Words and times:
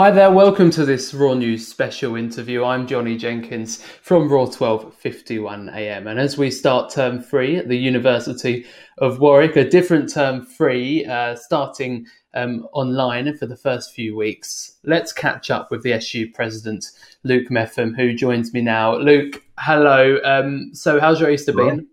Hi 0.00 0.10
there, 0.10 0.30
welcome 0.30 0.70
to 0.70 0.86
this 0.86 1.12
Raw 1.12 1.34
News 1.34 1.68
special 1.68 2.16
interview. 2.16 2.64
I'm 2.64 2.86
Johnny 2.86 3.18
Jenkins 3.18 3.82
from 3.82 4.32
Raw 4.32 4.44
1251 4.44 5.68
AM. 5.68 6.06
And 6.06 6.18
as 6.18 6.38
we 6.38 6.50
start 6.50 6.90
term 6.90 7.22
three 7.22 7.58
at 7.58 7.68
the 7.68 7.76
University 7.76 8.64
of 8.96 9.18
Warwick, 9.18 9.56
a 9.56 9.68
different 9.68 10.10
term 10.10 10.46
three 10.46 11.04
uh, 11.04 11.36
starting 11.36 12.06
um, 12.32 12.66
online 12.72 13.36
for 13.36 13.44
the 13.44 13.58
first 13.58 13.92
few 13.92 14.16
weeks, 14.16 14.78
let's 14.84 15.12
catch 15.12 15.50
up 15.50 15.70
with 15.70 15.82
the 15.82 15.92
SU 15.92 16.30
president, 16.32 16.86
Luke 17.24 17.50
Mepham, 17.50 17.92
who 17.92 18.14
joins 18.14 18.54
me 18.54 18.62
now. 18.62 18.96
Luke, 18.96 19.42
hello. 19.58 20.18
Um, 20.24 20.70
so, 20.72 20.98
how's 20.98 21.20
your 21.20 21.30
Easter 21.30 21.52
been? 21.52 21.86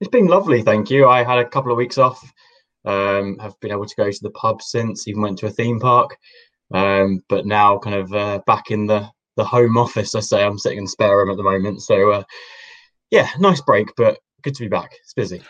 It's 0.00 0.10
been 0.10 0.26
lovely, 0.26 0.62
thank 0.62 0.90
you. 0.90 1.08
I 1.08 1.22
had 1.22 1.38
a 1.38 1.48
couple 1.48 1.70
of 1.70 1.78
weeks 1.78 1.96
off. 1.96 2.28
Um, 2.84 3.38
have 3.38 3.58
been 3.60 3.70
able 3.70 3.86
to 3.86 3.96
go 3.96 4.10
to 4.10 4.22
the 4.22 4.30
pub 4.32 4.60
since, 4.60 5.06
even 5.06 5.22
went 5.22 5.38
to 5.38 5.46
a 5.46 5.50
theme 5.50 5.78
park. 5.78 6.18
Um, 6.74 7.20
but 7.28 7.46
now, 7.46 7.78
kind 7.78 7.96
of 7.96 8.12
uh, 8.12 8.40
back 8.46 8.70
in 8.70 8.86
the 8.86 9.08
the 9.36 9.44
home 9.44 9.76
office, 9.76 10.14
I 10.14 10.20
say 10.20 10.44
I'm 10.44 10.58
sitting 10.58 10.78
in 10.78 10.84
the 10.84 10.90
spare 10.90 11.16
room 11.16 11.30
at 11.30 11.36
the 11.36 11.42
moment. 11.42 11.82
So, 11.82 12.10
uh, 12.10 12.22
yeah, 13.10 13.28
nice 13.38 13.60
break, 13.60 13.88
but 13.96 14.18
good 14.42 14.54
to 14.56 14.62
be 14.62 14.68
back. 14.68 14.92
It's 15.02 15.14
busy. 15.14 15.42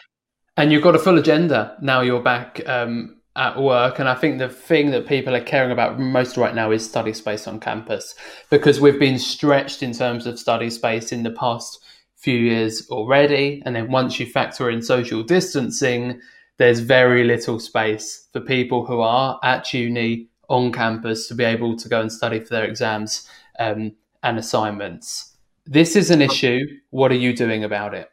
And 0.56 0.70
you've 0.70 0.82
got 0.82 0.94
a 0.94 0.98
full 0.98 1.18
agenda 1.18 1.76
now. 1.82 2.02
You're 2.02 2.22
back 2.22 2.60
um, 2.68 3.16
at 3.36 3.58
work, 3.58 3.98
and 3.98 4.08
I 4.08 4.14
think 4.14 4.38
the 4.38 4.50
thing 4.50 4.90
that 4.90 5.06
people 5.06 5.34
are 5.34 5.40
caring 5.40 5.72
about 5.72 5.98
most 5.98 6.36
right 6.36 6.54
now 6.54 6.70
is 6.70 6.84
study 6.84 7.14
space 7.14 7.46
on 7.48 7.58
campus 7.58 8.14
because 8.50 8.80
we've 8.80 9.00
been 9.00 9.18
stretched 9.18 9.82
in 9.82 9.92
terms 9.92 10.26
of 10.26 10.38
study 10.38 10.70
space 10.70 11.10
in 11.10 11.22
the 11.22 11.30
past 11.30 11.78
few 12.16 12.38
years 12.38 12.86
already, 12.90 13.62
and 13.64 13.74
then 13.74 13.90
once 13.90 14.20
you 14.20 14.26
factor 14.26 14.70
in 14.70 14.82
social 14.82 15.22
distancing, 15.22 16.20
there's 16.58 16.80
very 16.80 17.24
little 17.24 17.58
space 17.58 18.28
for 18.32 18.40
people 18.40 18.86
who 18.86 19.00
are 19.00 19.40
at 19.42 19.72
uni 19.72 20.28
on 20.48 20.72
campus 20.72 21.28
to 21.28 21.34
be 21.34 21.44
able 21.44 21.76
to 21.76 21.88
go 21.88 22.00
and 22.00 22.12
study 22.12 22.40
for 22.40 22.50
their 22.50 22.64
exams 22.64 23.28
um, 23.58 23.92
and 24.22 24.38
assignments. 24.38 25.36
This 25.66 25.96
is 25.96 26.10
an 26.10 26.20
issue. 26.20 26.60
What 26.90 27.10
are 27.10 27.16
you 27.16 27.34
doing 27.34 27.64
about 27.64 27.94
it? 27.94 28.08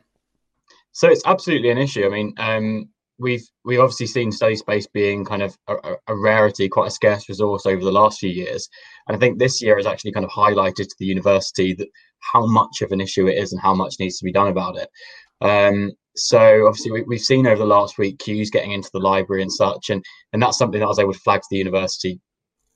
So 0.94 1.10
it's 1.10 1.26
absolutely 1.26 1.70
an 1.70 1.78
issue. 1.78 2.06
I 2.06 2.10
mean, 2.10 2.34
um, 2.38 2.90
we've 3.22 3.48
we've 3.64 3.80
obviously 3.80 4.08
seen 4.08 4.32
study 4.32 4.56
space 4.56 4.88
being 4.88 5.24
kind 5.24 5.42
of 5.42 5.58
a, 5.68 5.96
a, 6.08 6.16
rarity, 6.16 6.68
quite 6.68 6.88
a 6.88 6.92
scarce 6.92 7.30
resource 7.30 7.66
over 7.66 7.84
the 7.84 7.92
last 7.92 8.20
few 8.20 8.30
years, 8.30 8.68
and 9.08 9.16
I 9.16 9.20
think 9.20 9.38
this 9.38 9.62
year 9.62 9.78
has 9.78 9.86
actually 9.86 10.12
kind 10.12 10.26
of 10.26 10.32
highlighted 10.32 10.88
to 10.88 10.96
the 11.00 11.06
university 11.06 11.74
that 11.76 11.88
how 12.34 12.46
much 12.46 12.82
of 12.82 12.92
an 12.92 13.02
issue 13.02 13.28
it 13.28 13.38
is 13.38 13.52
and 13.52 13.62
how 13.62 13.74
much 13.74 13.96
needs 14.00 14.18
to 14.18 14.26
be 14.26 14.32
done 14.32 14.48
about 14.48 14.78
it. 14.78 14.90
Um, 15.40 15.92
so 16.16 16.68
obviously 16.68 16.92
we, 16.92 17.16
have 17.16 17.24
seen 17.24 17.48
over 17.48 17.60
the 17.60 17.66
last 17.66 17.98
week 17.98 18.20
queues 18.20 18.50
getting 18.50 18.72
into 18.72 18.90
the 18.94 19.00
library 19.00 19.42
and 19.42 19.52
such, 19.52 19.90
and 19.90 20.04
and 20.34 20.42
that's 20.42 20.58
something 20.58 20.80
that 20.80 20.86
I 20.86 20.90
was 20.90 21.00
able 21.00 21.14
to 21.14 21.20
flag 21.20 21.42
to 21.42 21.48
the 21.52 21.58
university 21.58 22.20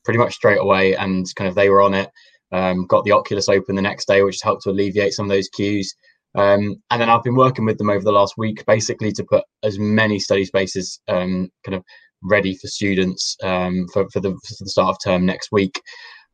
pretty 0.03 0.19
much 0.19 0.36
straight 0.36 0.59
away, 0.59 0.95
and 0.95 1.25
kind 1.36 1.47
of 1.47 1.55
they 1.55 1.69
were 1.69 1.81
on 1.81 1.94
it. 1.94 2.09
Um, 2.52 2.86
got 2.86 3.03
the 3.03 3.11
Oculus 3.11 3.50
open 3.50 3.75
the 3.75 3.81
next 3.81 4.08
day, 4.08 4.22
which 4.22 4.42
helped 4.42 4.64
to 4.64 4.69
alleviate 4.69 5.14
some 5.14 5.25
of 5.25 5.30
those 5.30 5.50
queues. 5.50 5.94
Um, 6.36 6.75
and 6.92 7.02
then 7.02 7.09
I've 7.09 7.23
been 7.23 7.36
working 7.36 7.66
with 7.66 7.77
them 7.77 7.89
over 7.89 8.03
the 8.03 8.11
last 8.11 8.36
week, 8.38 8.64
basically 8.66 9.11
to 9.14 9.23
put 9.23 9.44
as 9.64 9.80
many 9.80 10.20
study 10.20 10.45
spaces 10.45 10.99
um, 11.08 11.49
kind 11.66 11.75
of 11.75 11.83
ready 12.22 12.55
for 12.55 12.67
students 12.67 13.36
um, 13.44 13.88
for, 13.94 14.08
for, 14.09 14.20
the, 14.20 14.31
for 14.31 14.64
the 14.64 14.70
start 14.70 14.89
of 14.89 14.97
term 15.03 15.25
next 15.25 15.52
week. 15.52 15.81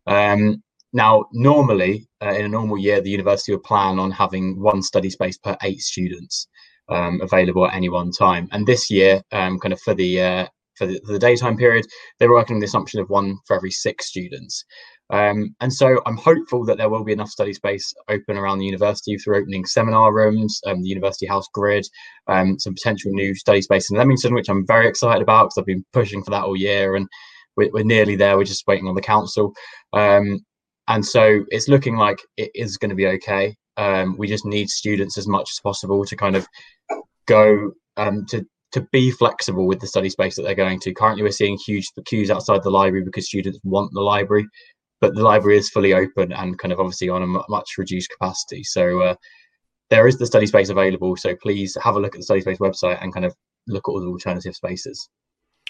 Um, 0.08 0.62
now, 0.94 1.26
normally 1.32 2.08
uh, 2.22 2.34
in 2.34 2.46
a 2.46 2.50
normal 2.50 2.78
year, 2.78 3.00
the 3.00 3.10
university 3.10 3.54
would 3.54 3.64
plan 3.64 4.00
on 4.00 4.12
having 4.12 4.60
one 4.60 4.82
study 4.82 5.10
space 5.10 5.38
per 5.38 5.56
eight 5.64 5.80
students 5.80 6.48
um, 6.92 7.22
available 7.22 7.66
at 7.66 7.73
any 7.73 7.89
one 7.89 8.11
time. 8.11 8.47
And 8.52 8.67
this 8.67 8.89
year, 8.89 9.22
um, 9.31 9.59
kind 9.59 9.73
of 9.73 9.81
for 9.81 9.94
the 9.94 10.22
uh, 10.22 10.47
for 10.78 10.86
the, 10.86 11.00
the, 11.06 11.20
daytime 11.20 11.58
period, 11.58 11.86
they 12.20 12.28
were 12.28 12.36
working 12.36 12.56
on 12.56 12.59
the 12.59 12.66
assumption 12.66 13.00
of 13.00 13.09
one 13.09 13.38
for 13.45 13.56
every 13.56 13.72
six 13.72 14.08
students. 14.08 14.64
Um, 15.12 15.53
and 15.59 15.72
so 15.72 16.02
I'm 16.06 16.16
hopeful 16.16 16.64
that 16.66 16.78
there 16.78 16.89
will 16.89 17.03
be 17.03 17.12
enough 17.12 17.30
study 17.30 17.53
space 17.53 17.94
open 18.08 18.38
around 18.38 18.59
the 18.59 18.66
university 18.66 19.18
through 19.18 19.38
opening 19.38 19.66
seminar 19.66 20.13
rooms, 20.13 20.62
um, 20.66 20.81
the 20.81 20.88
University 20.88 21.25
House 21.25 21.47
grid, 21.53 21.85
um, 22.28 22.57
some 22.57 22.74
potential 22.74 23.12
new 23.12 23.35
study 23.35 23.62
space 23.62 23.91
in 23.91 23.97
Leamington, 23.97 24.34
which 24.34 24.50
I'm 24.50 24.66
very 24.66 24.88
excited 24.88 25.22
about 25.22 25.46
because 25.46 25.57
I've 25.57 25.66
been 25.66 25.85
pushing 25.91 26.24
for 26.24 26.31
that 26.31 26.46
all 26.46 26.56
year 26.56 26.96
and 26.96 27.07
we're, 27.57 27.69
we're 27.74 27.84
nearly 27.84 28.16
there. 28.16 28.38
We're 28.38 28.46
just 28.46 28.66
waiting 28.68 28.88
on 28.88 28.96
the 28.96 29.01
council. 29.01 29.53
Um, 29.91 30.40
and 30.88 31.06
so 31.06 31.44
it's 31.50 31.68
looking 31.68 31.97
like 31.97 32.19
it 32.38 32.51
is 32.56 32.78
going 32.78 32.90
to 32.90 32.96
be 32.96 33.07
okay. 33.07 33.56
Um, 33.78 34.16
we 34.18 34.28
just 34.28 34.46
need 34.46 34.70
students 34.70 35.18
as 35.18 35.28
much 35.28 35.50
as 35.52 35.59
possible 35.62 36.06
to 36.06 36.16
kind 36.16 36.36
of 36.36 36.48
go 37.26 37.72
um, 37.98 38.26
to 38.28 38.46
to 38.74 38.88
be 38.92 39.12
flexible 39.12 39.68
with 39.68 39.82
the 39.82 39.88
study 39.88 40.09
space 40.09 40.36
that 40.36 40.44
they're 40.44 40.56
going 40.56 40.80
to. 40.80 40.94
Currently, 40.94 41.24
we're 41.24 41.32
seeing 41.32 41.58
huge 41.58 41.88
queues 42.06 42.31
outside 42.31 42.64
the 42.64 42.72
library 42.72 43.04
because 43.04 43.28
students 43.28 43.60
want 43.64 43.92
the 43.94 44.02
library, 44.02 44.46
but 45.02 45.14
the 45.14 45.24
library 45.24 45.58
is 45.58 45.70
fully 45.70 45.94
open 45.94 46.31
and 46.31 46.58
kind 46.58 46.72
of 46.72 46.80
obviously 46.80 47.10
on 47.10 47.24
a 47.24 47.28
much 47.28 47.70
reduced 47.78 48.10
capacity. 48.12 48.64
So 48.64 49.02
uh, 49.02 49.16
there 49.90 50.08
is 50.08 50.18
the 50.18 50.26
study 50.26 50.46
space 50.46 50.70
available. 50.70 51.18
So 51.18 51.36
please 51.36 51.78
have 51.84 51.96
a 51.96 52.00
look 52.00 52.16
at 52.16 52.20
the 52.20 52.24
study 52.24 52.42
space 52.42 52.60
website 52.60 53.04
and 53.04 53.14
kind 53.14 53.26
of 53.26 53.36
look 53.68 53.84
at 53.88 53.92
all 53.92 54.00
the 54.00 54.08
alternative 54.08 54.56
spaces. 54.56 55.10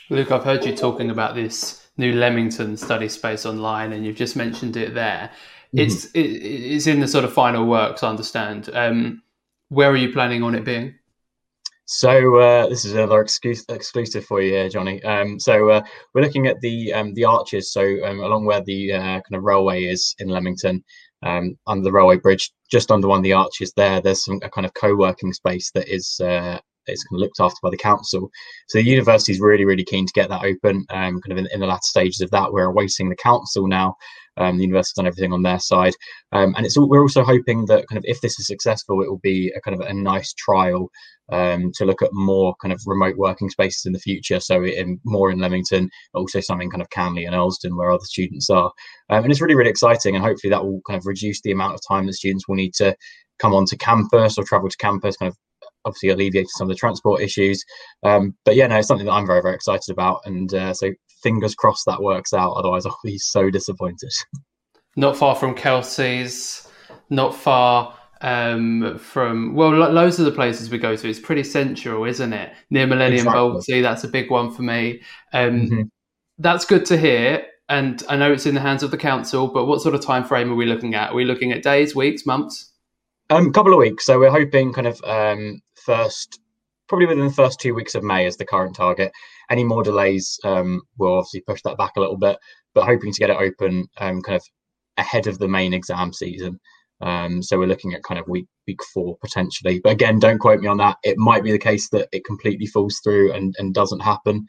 Luke, 0.09 0.31
I've 0.31 0.44
heard 0.44 0.66
you 0.66 0.75
talking 0.75 1.09
about 1.09 1.35
this 1.35 1.88
new 1.97 2.13
Leamington 2.13 2.78
study 2.78 3.07
space 3.09 3.45
online, 3.45 3.94
and 3.94 4.06
you've 4.06 4.16
just 4.16 4.35
mentioned 4.35 4.75
it 4.78 4.94
there. 4.94 5.31
Mm-hmm. 5.75 5.79
It's 5.79 6.05
it, 6.11 6.19
it's 6.19 6.87
in 6.87 6.99
the 6.99 7.07
sort 7.07 7.25
of 7.25 7.33
final 7.33 7.65
works, 7.65 8.03
I 8.03 8.09
understand. 8.09 8.69
Um, 8.73 9.23
where 9.69 9.89
are 9.89 9.97
you 9.97 10.11
planning 10.11 10.43
on 10.43 10.55
it 10.55 10.65
being? 10.65 10.95
So 11.85 12.37
uh, 12.37 12.67
this 12.69 12.85
is 12.85 12.93
another 12.93 13.21
excuse, 13.21 13.65
exclusive 13.67 14.23
for 14.25 14.41
you, 14.41 14.51
here, 14.51 14.69
Johnny. 14.69 15.03
Um, 15.03 15.37
so 15.39 15.69
uh, 15.69 15.81
we're 16.13 16.21
looking 16.21 16.47
at 16.47 16.59
the 16.61 16.93
um, 16.93 17.13
the 17.13 17.25
arches. 17.25 17.71
So 17.71 17.81
um, 18.05 18.19
along 18.19 18.45
where 18.45 18.61
the 18.61 18.93
uh, 18.93 18.99
kind 18.99 19.35
of 19.35 19.43
railway 19.43 19.83
is 19.83 20.15
in 20.19 20.29
Leamington, 20.29 20.83
um, 21.23 21.57
under 21.67 21.83
the 21.83 21.91
railway 21.91 22.17
bridge, 22.17 22.51
just 22.69 22.91
under 22.91 23.07
one 23.07 23.19
of 23.19 23.23
the 23.23 23.33
arches 23.33 23.73
there, 23.75 24.01
there's 24.01 24.23
some 24.23 24.39
a 24.43 24.49
kind 24.49 24.65
of 24.65 24.73
co-working 24.73 25.33
space 25.33 25.71
that 25.71 25.87
is 25.87 26.19
uh, 26.21 26.59
it's 26.87 27.03
kind 27.03 27.17
of 27.17 27.21
looked 27.21 27.39
after 27.39 27.57
by 27.61 27.69
the 27.69 27.77
council. 27.77 28.29
So 28.67 28.77
the 28.77 28.85
university 28.85 29.31
is 29.31 29.39
really, 29.39 29.65
really 29.65 29.83
keen 29.83 30.05
to 30.05 30.13
get 30.13 30.29
that 30.29 30.43
open. 30.43 30.85
Um, 30.89 31.19
kind 31.21 31.31
of 31.31 31.37
in, 31.37 31.47
in, 31.53 31.59
the 31.59 31.67
latter 31.67 31.81
stages 31.83 32.21
of 32.21 32.31
that, 32.31 32.51
we're 32.51 32.65
awaiting 32.65 33.09
the 33.09 33.15
council 33.15 33.67
now. 33.67 33.95
Um, 34.37 34.57
the 34.57 34.63
university's 34.63 34.95
done 34.95 35.07
everything 35.07 35.33
on 35.33 35.43
their 35.43 35.59
side, 35.59 35.93
um, 36.31 36.53
and 36.55 36.65
it's 36.65 36.77
we're 36.77 37.01
also 37.01 37.23
hoping 37.23 37.65
that 37.65 37.87
kind 37.87 37.97
of 37.97 38.05
if 38.07 38.21
this 38.21 38.39
is 38.39 38.47
successful, 38.47 39.01
it 39.01 39.09
will 39.09 39.19
be 39.19 39.51
a 39.55 39.61
kind 39.61 39.79
of 39.79 39.85
a 39.85 39.93
nice 39.93 40.33
trial 40.33 40.89
um, 41.31 41.71
to 41.75 41.85
look 41.85 42.01
at 42.01 42.13
more 42.13 42.55
kind 42.61 42.73
of 42.73 42.81
remote 42.85 43.17
working 43.17 43.49
spaces 43.49 43.85
in 43.85 43.93
the 43.93 43.99
future. 43.99 44.39
So 44.39 44.63
in 44.63 44.99
more 45.05 45.31
in 45.31 45.39
Leamington, 45.39 45.89
also 46.13 46.39
some 46.39 46.61
in 46.61 46.69
kind 46.69 46.81
of 46.81 46.89
Canley 46.89 47.25
and 47.25 47.35
Earlsdon 47.35 47.77
where 47.77 47.91
other 47.91 48.03
students 48.03 48.49
are, 48.49 48.71
um, 49.09 49.23
and 49.23 49.31
it's 49.31 49.41
really, 49.41 49.55
really 49.55 49.69
exciting. 49.69 50.15
And 50.15 50.23
hopefully 50.23 50.51
that 50.51 50.63
will 50.63 50.81
kind 50.87 50.97
of 50.97 51.05
reduce 51.05 51.41
the 51.41 51.51
amount 51.51 51.75
of 51.75 51.81
time 51.87 52.05
that 52.07 52.13
students 52.13 52.47
will 52.47 52.55
need 52.55 52.73
to 52.75 52.95
come 53.39 53.53
onto 53.53 53.75
campus 53.77 54.37
or 54.37 54.43
travel 54.43 54.69
to 54.69 54.77
campus, 54.77 55.17
kind 55.17 55.29
of 55.29 55.37
obviously 55.85 56.09
alleviated 56.09 56.49
some 56.51 56.65
of 56.65 56.69
the 56.69 56.79
transport 56.79 57.21
issues. 57.21 57.63
Um, 58.03 58.35
but 58.45 58.55
yeah, 58.55 58.67
no, 58.67 58.77
it's 58.77 58.87
something 58.87 59.07
that 59.07 59.13
I'm 59.13 59.27
very, 59.27 59.41
very 59.41 59.55
excited 59.55 59.91
about. 59.91 60.21
And 60.25 60.53
uh, 60.53 60.73
so 60.73 60.91
fingers 61.21 61.55
crossed 61.55 61.85
that 61.85 62.01
works 62.01 62.33
out. 62.33 62.53
Otherwise, 62.53 62.85
I'll 62.85 62.97
be 63.03 63.17
so 63.17 63.49
disappointed. 63.49 64.11
Not 64.97 65.15
far 65.15 65.35
from 65.35 65.55
Kelsey's, 65.55 66.67
not 67.09 67.33
far 67.33 67.97
um, 68.19 68.97
from, 68.99 69.55
well, 69.55 69.69
lo- 69.69 69.89
loads 69.89 70.19
of 70.19 70.25
the 70.25 70.31
places 70.31 70.69
we 70.69 70.77
go 70.77 70.95
to. 70.95 71.09
It's 71.09 71.19
pretty 71.19 71.43
central, 71.43 72.03
isn't 72.03 72.33
it? 72.33 72.53
Near 72.69 72.87
Millennium 72.87 73.25
exactly. 73.27 73.81
that's 73.81 74.03
a 74.03 74.09
big 74.09 74.29
one 74.29 74.51
for 74.51 74.63
me. 74.63 75.01
Um, 75.31 75.61
mm-hmm. 75.61 75.81
That's 76.39 76.65
good 76.65 76.85
to 76.87 76.97
hear. 76.97 77.45
And 77.69 78.03
I 78.09 78.17
know 78.17 78.33
it's 78.33 78.45
in 78.45 78.53
the 78.53 78.61
hands 78.61 78.83
of 78.83 78.91
the 78.91 78.97
council, 78.97 79.47
but 79.47 79.65
what 79.65 79.81
sort 79.81 79.95
of 79.95 80.01
time 80.01 80.25
frame 80.25 80.51
are 80.51 80.55
we 80.55 80.65
looking 80.65 80.93
at? 80.93 81.11
Are 81.11 81.15
we 81.15 81.23
looking 81.23 81.53
at 81.53 81.63
days, 81.63 81.95
weeks, 81.95 82.25
months? 82.25 82.69
A 83.29 83.35
um, 83.35 83.53
couple 83.53 83.71
of 83.71 83.79
weeks. 83.79 84.05
So 84.05 84.19
we're 84.19 84.29
hoping 84.29 84.73
kind 84.73 84.87
of 84.87 85.01
um, 85.05 85.61
first, 85.75 86.41
probably 86.89 87.05
within 87.05 87.27
the 87.27 87.33
first 87.33 87.61
two 87.61 87.73
weeks 87.73 87.95
of 87.95 88.03
May 88.03 88.25
is 88.25 88.35
the 88.35 88.45
current 88.45 88.75
target. 88.75 89.13
Any 89.51 89.63
more 89.63 89.84
delays 89.84 90.39
um, 90.44 90.81
will 90.97 91.17
obviously 91.17 91.41
push 91.41 91.61
that 91.64 91.78
back 91.78 91.93
a 91.97 91.99
little 91.99 92.17
bit, 92.17 92.37
but 92.73 92.85
hoping 92.85 93.11
to 93.11 93.20
get 93.20 93.29
it 93.29 93.37
open 93.37 93.85
um, 93.99 94.22
kind 94.22 94.37
of 94.37 94.43
ahead 94.97 95.28
of 95.28 95.37
the 95.40 95.47
main 95.47 95.73
exam 95.73 96.14
season. 96.14 96.59
Um, 97.02 97.41
so 97.41 97.58
we're 97.58 97.67
looking 97.67 97.93
at 97.93 98.03
kind 98.03 98.20
of 98.20 98.28
week 98.28 98.47
week 98.67 98.79
four 98.93 99.17
potentially. 99.22 99.81
But 99.84 99.91
again, 99.91 100.20
don't 100.20 100.40
quote 100.40 100.61
me 100.61 100.67
on 100.67 100.78
that. 100.78 100.97
It 101.03 101.17
might 101.17 101.43
be 101.43 101.52
the 101.52 101.59
case 101.59 101.90
that 101.90 102.08
it 102.11 102.25
completely 102.25 102.67
falls 102.67 102.99
through 103.03 103.34
and, 103.34 103.53
and 103.58 103.73
doesn't 103.73 104.02
happen, 104.02 104.46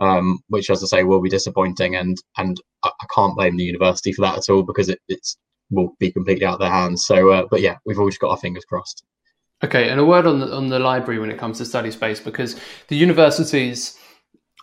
um, 0.00 0.40
which, 0.48 0.68
as 0.68 0.82
I 0.82 0.86
say, 0.86 1.04
will 1.04 1.22
be 1.22 1.30
disappointing. 1.30 1.94
And 1.96 2.16
and 2.36 2.60
I, 2.82 2.90
I, 3.00 3.06
can't 3.14 3.36
blame 3.36 3.56
the 3.56 3.64
university 3.64 4.12
for 4.12 4.22
that 4.22 4.36
at 4.36 4.52
all 4.52 4.64
because 4.64 4.88
it, 4.88 4.98
it's 5.08 5.36
will 5.70 5.94
be 5.98 6.12
completely 6.12 6.44
out 6.44 6.54
of 6.54 6.60
their 6.60 6.70
hands. 6.70 7.04
So, 7.06 7.30
uh, 7.30 7.46
but 7.50 7.60
yeah, 7.60 7.76
we've 7.86 7.98
always 7.98 8.18
got 8.18 8.30
our 8.30 8.36
fingers 8.36 8.64
crossed. 8.64 9.04
Okay, 9.64 9.88
and 9.88 10.00
a 10.00 10.04
word 10.04 10.26
on 10.26 10.40
the, 10.40 10.52
on 10.52 10.68
the 10.68 10.80
library 10.80 11.20
when 11.20 11.30
it 11.30 11.38
comes 11.38 11.58
to 11.58 11.64
study 11.64 11.92
space, 11.92 12.18
because 12.18 12.60
the 12.88 12.96
universities 12.96 13.96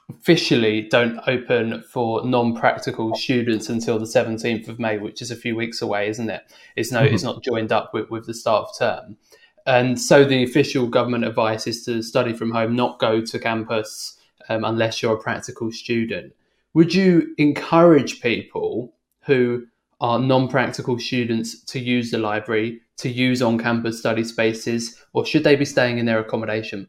officially 0.10 0.82
don't 0.82 1.20
open 1.28 1.84
for 1.84 2.26
non-practical 2.26 3.16
students 3.16 3.70
until 3.70 4.00
the 4.00 4.06
17th 4.06 4.68
of 4.68 4.80
May, 4.80 4.98
which 4.98 5.22
is 5.22 5.32
a 5.32 5.36
few 5.36 5.56
weeks 5.56 5.82
away, 5.82 6.10
isn't 6.10 6.30
it? 6.30 6.44
It's 6.76 6.92
no, 6.92 7.02
mm-hmm. 7.02 7.14
it's 7.14 7.24
not 7.24 7.44
joined 7.44 7.72
up 7.72 7.94
with, 7.94 8.10
with 8.10 8.26
the 8.26 8.34
start 8.34 8.70
of 8.70 8.78
term. 8.78 9.18
And 9.66 10.02
so 10.02 10.26
the 10.26 10.44
official 10.44 10.88
government 10.88 11.26
advice 11.26 11.68
is 11.68 11.86
to 11.86 12.02
study 12.02 12.34
from 12.34 12.52
home, 12.52 12.76
not 12.76 13.00
go 13.00 13.22
to 13.22 13.40
campus 13.40 14.18
um, 14.50 14.64
unless 14.64 15.02
you're 15.02 15.16
a 15.16 15.20
practical 15.20 15.72
student. 15.72 16.34
Would 16.74 16.94
you 16.94 17.34
encourage 17.38 18.22
people 18.22 18.94
who 19.26 19.66
are 20.02 20.18
non-practical 20.18 20.98
students 20.98 21.64
to 21.66 21.80
use 21.80 22.10
the 22.10 22.18
library, 22.18 22.82
to 22.98 23.10
use 23.10 23.42
on-campus 23.42 24.00
study 24.00 24.24
spaces, 24.24 25.04
or 25.14 25.26
should 25.26 25.44
they 25.44 25.56
be 25.56 25.66
staying 25.66 25.98
in 25.98 26.06
their 26.06 26.20
accommodation? 26.20 26.88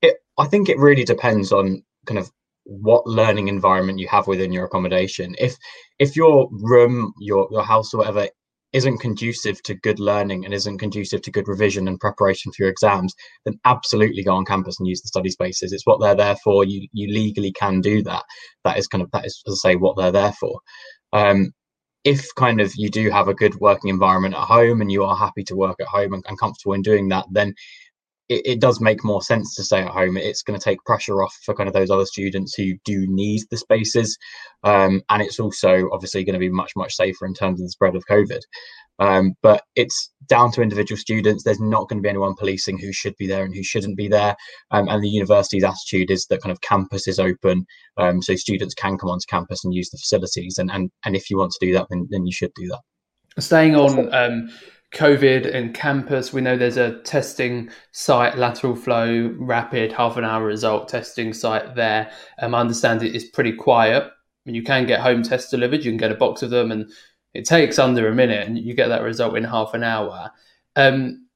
It, 0.00 0.16
I 0.38 0.46
think 0.46 0.68
it 0.68 0.78
really 0.78 1.04
depends 1.04 1.52
on 1.52 1.82
kind 2.08 2.18
of 2.18 2.30
what 2.64 3.06
learning 3.06 3.48
environment 3.48 3.98
you 3.98 4.08
have 4.08 4.26
within 4.26 4.52
your 4.52 4.64
accommodation. 4.64 5.34
If 5.38 5.56
if 5.98 6.16
your 6.16 6.48
room, 6.50 7.12
your 7.20 7.48
your 7.50 7.62
house 7.62 7.94
or 7.94 7.98
whatever 7.98 8.28
isn't 8.74 8.98
conducive 8.98 9.62
to 9.62 9.74
good 9.74 9.98
learning 9.98 10.44
and 10.44 10.52
isn't 10.52 10.76
conducive 10.76 11.22
to 11.22 11.30
good 11.30 11.48
revision 11.48 11.88
and 11.88 11.98
preparation 11.98 12.52
for 12.52 12.64
your 12.64 12.70
exams, 12.70 13.14
then 13.46 13.58
absolutely 13.64 14.22
go 14.22 14.34
on 14.34 14.44
campus 14.44 14.78
and 14.78 14.86
use 14.86 15.00
the 15.00 15.08
study 15.08 15.30
spaces. 15.30 15.72
It's 15.72 15.86
what 15.86 16.00
they're 16.00 16.14
there 16.14 16.36
for. 16.44 16.64
You 16.64 16.86
you 16.92 17.12
legally 17.12 17.52
can 17.52 17.80
do 17.80 18.02
that. 18.02 18.24
That 18.64 18.78
is 18.78 18.86
kind 18.86 19.02
of 19.02 19.10
that 19.12 19.24
is 19.26 19.42
as 19.46 19.60
I 19.64 19.70
say 19.70 19.76
what 19.76 19.96
they're 19.96 20.12
there 20.12 20.32
for. 20.32 20.60
Um, 21.12 21.52
if 22.04 22.26
kind 22.36 22.60
of 22.60 22.72
you 22.76 22.90
do 22.90 23.10
have 23.10 23.28
a 23.28 23.34
good 23.34 23.54
working 23.56 23.90
environment 23.90 24.34
at 24.34 24.40
home 24.40 24.80
and 24.80 24.90
you 24.92 25.04
are 25.04 25.16
happy 25.16 25.44
to 25.44 25.56
work 25.56 25.76
at 25.80 25.88
home 25.88 26.14
and, 26.14 26.24
and 26.28 26.38
comfortable 26.38 26.74
in 26.74 26.82
doing 26.82 27.08
that, 27.08 27.26
then 27.30 27.54
it, 28.28 28.42
it, 28.44 28.60
does 28.60 28.80
make 28.80 29.04
more 29.04 29.22
sense 29.22 29.54
to 29.54 29.64
stay 29.64 29.80
at 29.80 29.88
home. 29.90 30.16
It's 30.16 30.42
going 30.42 30.58
to 30.58 30.64
take 30.64 30.84
pressure 30.84 31.22
off 31.22 31.36
for 31.44 31.54
kind 31.54 31.68
of 31.68 31.74
those 31.74 31.90
other 31.90 32.06
students 32.06 32.54
who 32.54 32.74
do 32.84 33.06
need 33.08 33.42
the 33.50 33.56
spaces. 33.56 34.16
Um, 34.64 35.02
and 35.08 35.22
it's 35.22 35.40
also 35.40 35.88
obviously 35.92 36.24
going 36.24 36.34
to 36.34 36.40
be 36.40 36.50
much, 36.50 36.72
much 36.76 36.94
safer 36.94 37.26
in 37.26 37.34
terms 37.34 37.60
of 37.60 37.66
the 37.66 37.70
spread 37.70 37.96
of 37.96 38.04
COVID. 38.10 38.40
Um, 39.00 39.34
but 39.42 39.62
it's 39.76 40.10
down 40.26 40.50
to 40.52 40.62
individual 40.62 40.98
students. 40.98 41.44
There's 41.44 41.60
not 41.60 41.88
going 41.88 41.98
to 41.98 42.02
be 42.02 42.08
anyone 42.08 42.34
policing 42.34 42.78
who 42.78 42.92
should 42.92 43.14
be 43.16 43.28
there 43.28 43.44
and 43.44 43.54
who 43.54 43.62
shouldn't 43.62 43.96
be 43.96 44.08
there. 44.08 44.34
Um, 44.72 44.88
and 44.88 45.02
the 45.02 45.08
university's 45.08 45.64
attitude 45.64 46.10
is 46.10 46.26
that 46.26 46.42
kind 46.42 46.52
of 46.52 46.60
campus 46.62 47.06
is 47.06 47.20
open, 47.20 47.64
um, 47.96 48.20
so 48.20 48.34
students 48.34 48.74
can 48.74 48.98
come 48.98 49.10
onto 49.10 49.26
campus 49.28 49.64
and 49.64 49.72
use 49.72 49.90
the 49.90 49.98
facilities. 49.98 50.58
And 50.58 50.70
and 50.70 50.90
and 51.04 51.14
if 51.14 51.30
you 51.30 51.38
want 51.38 51.52
to 51.52 51.64
do 51.64 51.72
that, 51.74 51.86
then 51.90 52.08
then 52.10 52.26
you 52.26 52.32
should 52.32 52.52
do 52.56 52.66
that. 52.68 53.42
Staying 53.42 53.76
on 53.76 54.12
um, 54.12 54.50
COVID 54.94 55.54
and 55.54 55.74
campus, 55.74 56.32
we 56.32 56.40
know 56.40 56.56
there's 56.56 56.78
a 56.78 57.00
testing 57.02 57.70
site, 57.92 58.38
lateral 58.38 58.74
flow, 58.74 59.34
rapid 59.38 59.92
half 59.92 60.16
an 60.16 60.24
hour 60.24 60.44
result 60.44 60.88
testing 60.88 61.32
site 61.32 61.74
there. 61.74 62.10
Um, 62.40 62.54
I 62.54 62.60
understand 62.60 63.02
it 63.02 63.14
is 63.14 63.24
pretty 63.24 63.52
quiet. 63.52 64.04
I 64.04 64.10
mean, 64.46 64.54
you 64.54 64.62
can 64.62 64.86
get 64.86 65.00
home 65.00 65.22
tests 65.22 65.50
delivered. 65.50 65.84
You 65.84 65.90
can 65.90 65.98
get 65.98 66.12
a 66.12 66.16
box 66.16 66.42
of 66.42 66.50
them 66.50 66.72
and 66.72 66.90
it 67.34 67.44
takes 67.44 67.78
under 67.78 68.08
a 68.08 68.14
minute, 68.14 68.46
and 68.46 68.58
you 68.58 68.74
get 68.74 68.88
that 68.88 69.02
result 69.02 69.36
in 69.36 69.44
half 69.44 69.74
an 69.74 69.84
hour. 69.84 70.30
Um, 70.76 71.26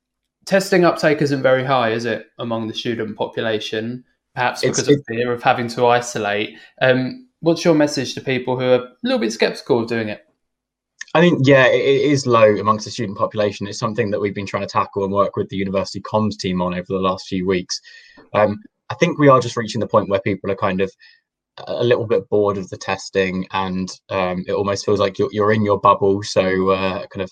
testing 0.47 0.85
uptake 0.85 1.21
isn't 1.21 1.43
very 1.43 1.65
high, 1.65 1.91
is 1.91 2.07
it, 2.07 2.27
among 2.39 2.67
the 2.67 2.75
student 2.75 3.17
population? 3.17 4.05
Perhaps 4.35 4.63
because 4.63 4.89
it's, 4.89 4.99
of 4.99 5.05
fear 5.07 5.33
of 5.33 5.43
having 5.43 5.69
to 5.69 5.87
isolate. 5.87 6.59
Um, 6.81 7.29
what's 7.41 7.65
your 7.65 7.75
message 7.75 8.15
to 8.15 8.23
people 8.23 8.59
who 8.59 8.65
are 8.65 8.77
a 8.77 8.93
little 9.03 9.19
bit 9.19 9.33
skeptical 9.33 9.81
of 9.81 9.89
doing 9.89 10.09
it? 10.09 10.25
I 11.15 11.21
think 11.21 11.47
yeah, 11.47 11.67
it 11.67 11.83
is 11.83 12.27
low 12.27 12.57
amongst 12.57 12.87
the 12.87 12.91
student 12.91 13.19
population. 13.19 13.67
It's 13.67 13.79
something 13.79 14.11
that 14.11 14.21
we've 14.21 14.35
been 14.35 14.47
trying 14.47 14.63
to 14.63 14.73
tackle 14.73 15.05
and 15.05 15.13
work 15.13 15.37
with 15.37 15.49
the 15.51 15.57
university 15.57 16.01
comms 16.01 16.39
team 16.39 16.63
on 16.63 16.73
over 16.73 16.87
the 16.89 16.99
last 16.99 17.27
few 17.27 17.47
weeks. 17.47 17.81
Um, 18.33 18.59
I 18.89 18.95
think 18.95 19.19
we 19.19 19.29
are 19.29 19.41
just 19.41 19.57
reaching 19.57 19.81
the 19.81 19.87
point 19.87 20.09
where 20.09 20.21
people 20.21 20.51
are 20.51 20.57
kind 20.57 20.81
of 20.81 20.91
a 21.59 21.85
little 21.85 22.07
bit 22.07 22.29
bored 22.29 22.57
of 22.57 22.69
the 22.71 22.77
testing 22.77 23.47
and 23.53 23.91
um, 24.09 24.45
it 24.47 24.53
almost 24.53 24.85
feels 24.85 25.01
like 25.01 25.19
you're, 25.19 25.29
you're 25.33 25.53
in 25.53 25.63
your 25.63 25.79
bubble 25.79 26.23
so 26.23 26.71
uh, 26.71 27.07
kind 27.09 27.23
of 27.23 27.31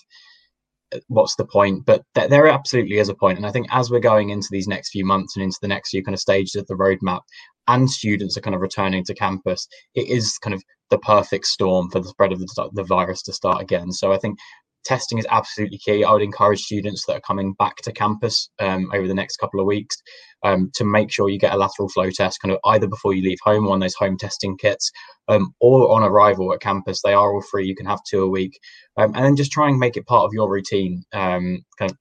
uh, 0.93 0.99
what's 1.07 1.35
the 1.35 1.45
point 1.45 1.83
but 1.85 2.03
th- 2.13 2.29
there 2.29 2.47
absolutely 2.47 2.99
is 2.99 3.09
a 3.09 3.15
point 3.15 3.37
and 3.37 3.47
i 3.47 3.51
think 3.51 3.65
as 3.71 3.89
we're 3.89 3.99
going 3.99 4.29
into 4.29 4.47
these 4.51 4.67
next 4.67 4.91
few 4.91 5.03
months 5.03 5.35
and 5.35 5.43
into 5.43 5.57
the 5.61 5.67
next 5.67 5.89
few 5.89 6.03
kind 6.03 6.13
of 6.13 6.19
stages 6.19 6.55
of 6.55 6.67
the 6.67 6.75
roadmap 6.75 7.21
and 7.67 7.89
students 7.89 8.37
are 8.37 8.41
kind 8.41 8.55
of 8.55 8.61
returning 8.61 9.03
to 9.03 9.15
campus 9.15 9.67
it 9.95 10.07
is 10.07 10.37
kind 10.37 10.53
of 10.53 10.61
the 10.91 10.99
perfect 10.99 11.45
storm 11.45 11.89
for 11.89 11.99
the 11.99 12.09
spread 12.09 12.31
of 12.31 12.39
the, 12.39 12.69
the 12.73 12.83
virus 12.83 13.23
to 13.23 13.33
start 13.33 13.61
again 13.61 13.91
so 13.91 14.11
i 14.11 14.17
think 14.17 14.37
testing 14.83 15.17
is 15.17 15.27
absolutely 15.29 15.77
key. 15.77 16.03
I 16.03 16.11
would 16.11 16.21
encourage 16.21 16.61
students 16.61 17.05
that 17.05 17.17
are 17.17 17.21
coming 17.21 17.53
back 17.53 17.77
to 17.77 17.91
campus 17.91 18.49
um, 18.59 18.89
over 18.93 19.07
the 19.07 19.13
next 19.13 19.37
couple 19.37 19.59
of 19.59 19.65
weeks 19.65 19.95
um, 20.43 20.71
to 20.75 20.83
make 20.83 21.11
sure 21.11 21.29
you 21.29 21.39
get 21.39 21.53
a 21.53 21.57
lateral 21.57 21.89
flow 21.89 22.09
test 22.09 22.41
kind 22.41 22.51
of 22.51 22.59
either 22.65 22.87
before 22.87 23.13
you 23.13 23.23
leave 23.23 23.39
home 23.43 23.67
on 23.67 23.79
those 23.79 23.93
home 23.95 24.17
testing 24.17 24.57
kits 24.57 24.91
um, 25.27 25.53
or 25.59 25.91
on 25.91 26.03
arrival 26.03 26.53
at 26.53 26.61
campus. 26.61 27.01
They 27.01 27.13
are 27.13 27.33
all 27.33 27.41
free. 27.41 27.67
You 27.67 27.75
can 27.75 27.85
have 27.85 27.99
two 28.09 28.23
a 28.23 28.29
week. 28.29 28.59
Um, 28.97 29.13
and 29.15 29.23
then 29.23 29.35
just 29.35 29.51
try 29.51 29.69
and 29.69 29.79
make 29.79 29.97
it 29.97 30.07
part 30.07 30.25
of 30.25 30.33
your 30.33 30.49
routine 30.49 31.03
um, 31.13 31.63
kind 31.77 31.91
of 31.91 31.97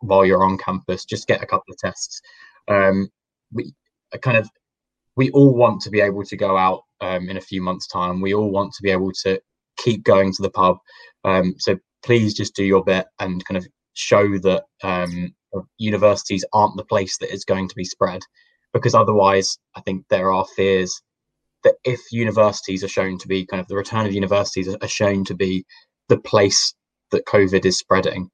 while 0.00 0.24
you're 0.24 0.44
on 0.44 0.58
campus. 0.58 1.04
Just 1.04 1.26
get 1.26 1.42
a 1.42 1.46
couple 1.46 1.72
of 1.72 1.78
tests. 1.78 2.20
Um, 2.68 3.08
we 3.52 3.72
kind 4.22 4.36
of 4.36 4.48
we 5.20 5.30
all 5.32 5.54
want 5.54 5.82
to 5.82 5.90
be 5.90 6.00
able 6.00 6.24
to 6.24 6.36
go 6.48 6.56
out 6.56 6.80
in 7.02 7.36
a 7.36 7.48
few 7.50 7.60
months' 7.60 7.86
time. 7.86 8.22
We 8.22 8.32
all 8.32 8.50
want 8.50 8.72
to 8.72 8.82
be 8.82 8.90
able 8.90 9.12
to 9.24 9.38
keep 9.76 10.02
going 10.02 10.32
to 10.32 10.42
the 10.42 10.56
pub. 10.60 10.78
Um, 11.24 11.54
so 11.58 11.78
please 12.02 12.32
just 12.32 12.56
do 12.56 12.64
your 12.64 12.82
bit 12.82 13.06
and 13.18 13.44
kind 13.44 13.58
of 13.58 13.66
show 13.92 14.38
that 14.38 14.62
um, 14.82 15.34
universities 15.76 16.44
aren't 16.54 16.78
the 16.78 16.90
place 16.92 17.18
that 17.18 17.34
is 17.34 17.44
going 17.44 17.68
to 17.68 17.74
be 17.74 17.84
spread, 17.84 18.22
because 18.72 18.94
otherwise, 18.94 19.58
I 19.76 19.82
think 19.82 20.06
there 20.08 20.32
are 20.32 20.46
fears 20.56 20.92
that 21.64 21.74
if 21.84 22.00
universities 22.10 22.82
are 22.82 22.96
shown 22.98 23.18
to 23.18 23.28
be 23.28 23.44
kind 23.44 23.60
of 23.60 23.68
the 23.68 23.76
return 23.76 24.06
of 24.06 24.14
universities 24.14 24.74
are 24.74 24.88
shown 24.88 25.24
to 25.26 25.34
be 25.34 25.66
the 26.08 26.20
place 26.32 26.74
that 27.10 27.26
COVID 27.26 27.66
is 27.66 27.78
spreading, 27.78 28.30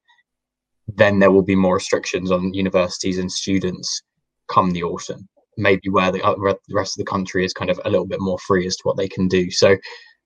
then 0.87 1.19
there 1.19 1.31
will 1.31 1.47
be 1.53 1.63
more 1.65 1.75
restrictions 1.75 2.31
on 2.31 2.53
universities 2.53 3.17
and 3.17 3.29
students 3.29 4.01
come 4.47 4.71
the 4.71 4.83
autumn. 4.83 5.27
Maybe 5.57 5.89
where 5.89 6.11
the, 6.11 6.23
uh, 6.23 6.35
the 6.35 6.75
rest 6.75 6.97
of 6.97 7.05
the 7.05 7.09
country 7.09 7.43
is 7.43 7.53
kind 7.53 7.69
of 7.69 7.79
a 7.83 7.89
little 7.89 8.05
bit 8.05 8.21
more 8.21 8.37
free 8.39 8.67
as 8.67 8.75
to 8.77 8.81
what 8.83 8.97
they 8.97 9.07
can 9.07 9.27
do. 9.27 9.49
So 9.51 9.75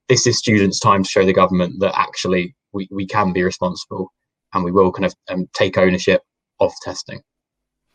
this 0.09 0.27
is 0.27 0.37
students' 0.37 0.79
time 0.79 1.03
to 1.03 1.09
show 1.09 1.25
the 1.25 1.33
government 1.33 1.79
that 1.79 1.97
actually 1.97 2.55
we, 2.73 2.87
we 2.91 3.07
can 3.07 3.31
be 3.31 3.43
responsible 3.43 4.11
and 4.53 4.63
we 4.63 4.71
will 4.71 4.91
kind 4.91 5.05
of 5.05 5.15
um, 5.29 5.47
take 5.53 5.77
ownership 5.77 6.21
of 6.59 6.71
testing. 6.81 7.21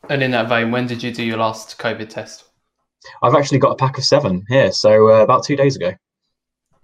And 0.08 0.22
in 0.22 0.30
that 0.30 0.48
vein, 0.48 0.70
when 0.70 0.86
did 0.86 1.02
you 1.02 1.12
do 1.12 1.24
your 1.24 1.38
last 1.38 1.78
COVID 1.78 2.08
test? 2.08 2.44
I've 3.22 3.34
actually 3.34 3.58
got 3.58 3.72
a 3.72 3.76
pack 3.76 3.98
of 3.98 4.04
seven 4.04 4.44
here, 4.48 4.72
so 4.72 5.10
uh, 5.10 5.22
about 5.22 5.44
two 5.44 5.56
days 5.56 5.76
ago. 5.76 5.92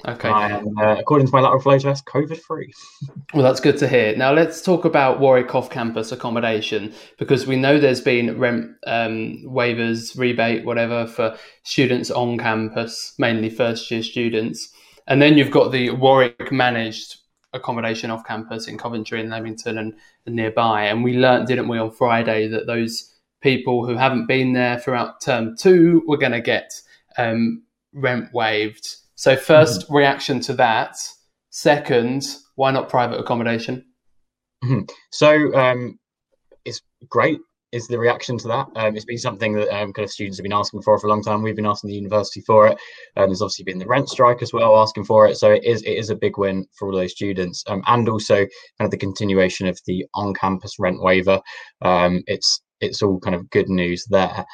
Okay. 0.06 0.28
I 0.28 0.50
am, 0.50 0.76
uh, 0.78 0.96
according 0.99 1.28
to 1.28 1.32
my 1.32 1.40
lateral 1.40 1.60
flow 1.60 1.78
test, 1.78 2.06
COVID 2.06 2.38
free. 2.40 2.72
well, 3.34 3.44
that's 3.44 3.60
good 3.60 3.78
to 3.78 3.88
hear. 3.88 4.16
Now, 4.16 4.32
let's 4.32 4.60
talk 4.60 4.84
about 4.84 5.20
Warwick 5.20 5.54
off 5.54 5.70
campus 5.70 6.10
accommodation 6.10 6.93
because 7.19 7.46
we 7.46 7.56
know 7.56 7.78
there's 7.78 8.00
been 8.00 8.38
rent 8.38 8.72
um, 8.87 9.44
waivers, 9.44 10.19
rebate, 10.19 10.64
whatever, 10.64 11.06
for 11.06 11.37
students 11.62 12.10
on 12.10 12.37
campus, 12.38 13.14
mainly 13.19 13.49
first 13.49 13.90
year 13.90 14.02
students. 14.02 14.71
And 15.06 15.23
then 15.23 15.38
you've 15.38 15.50
got 15.50 15.71
the 15.71 15.90
Warwick 15.90 16.50
managed 16.50 17.18
accommodation 17.52 18.11
off 18.11 18.25
campus 18.25 18.66
in 18.66 18.78
Coventry 18.78 19.21
and 19.21 19.30
Leamington 19.30 19.78
and, 19.78 19.94
and 20.26 20.35
nearby. 20.35 20.85
And 20.85 21.04
we 21.04 21.16
learnt, 21.16 21.47
didn't 21.47 21.68
we, 21.68 21.78
on 21.78 21.90
Friday 21.90 22.49
that 22.49 22.66
those 22.66 23.12
people 23.40 23.87
who 23.87 23.97
haven't 23.97 24.26
been 24.26 24.52
there 24.52 24.78
throughout 24.78 25.21
term 25.21 25.56
two 25.56 26.02
were 26.06 26.16
going 26.16 26.32
to 26.32 26.40
get 26.40 26.73
um, 27.18 27.62
rent 27.92 28.32
waived. 28.32 28.97
So, 29.23 29.37
1st 29.37 29.85
mm-hmm. 29.85 29.95
reaction 29.95 30.41
to 30.41 30.52
that. 30.55 30.97
Second, 31.50 32.25
why 32.57 32.73
not 32.73 32.88
private 32.88 33.21
accommodation? 33.21 33.85
Mm-hmm. 34.64 34.81
So, 35.12 35.55
um, 35.55 36.00
it's 36.64 36.81
great 37.09 37.38
is 37.71 37.87
the 37.87 38.00
reaction 38.00 38.37
to 38.38 38.49
that. 38.49 38.67
Um, 38.75 38.97
it's 38.97 39.05
been 39.05 39.19
something 39.19 39.52
that 39.52 39.69
um, 39.69 39.93
kind 39.93 40.05
of 40.05 40.11
students 40.11 40.38
have 40.38 40.43
been 40.43 40.52
asking 40.52 40.83
for 40.83 40.99
for 40.99 41.07
a 41.07 41.11
long 41.11 41.23
time. 41.23 41.41
We've 41.41 41.55
been 41.55 41.67
asking 41.67 41.91
the 41.91 41.95
university 41.95 42.41
for 42.41 42.67
it. 42.67 42.76
Um, 43.17 43.29
there's 43.29 43.43
obviously 43.43 43.62
been 43.62 43.79
the 43.79 43.87
rent 43.87 44.09
strike 44.09 44.43
as 44.43 44.52
well, 44.52 44.76
asking 44.76 45.05
for 45.05 45.29
it. 45.29 45.37
So 45.37 45.52
it 45.52 45.62
is 45.62 45.83
it 45.83 45.93
is 45.93 46.11
a 46.11 46.17
big 46.17 46.37
win 46.37 46.67
for 46.76 46.88
all 46.88 46.97
those 46.97 47.12
students, 47.12 47.62
um, 47.69 47.81
and 47.87 48.09
also 48.09 48.38
kind 48.38 48.49
of 48.81 48.91
the 48.91 48.97
continuation 48.97 49.69
of 49.69 49.79
the 49.87 50.05
on-campus 50.14 50.81
rent 50.81 51.00
waiver. 51.00 51.41
Um, 51.81 52.25
it's 52.26 52.61
it's 52.81 53.02
all 53.02 53.21
kind 53.21 53.37
of 53.37 53.49
good 53.50 53.69
news 53.69 54.05
there. 54.11 54.45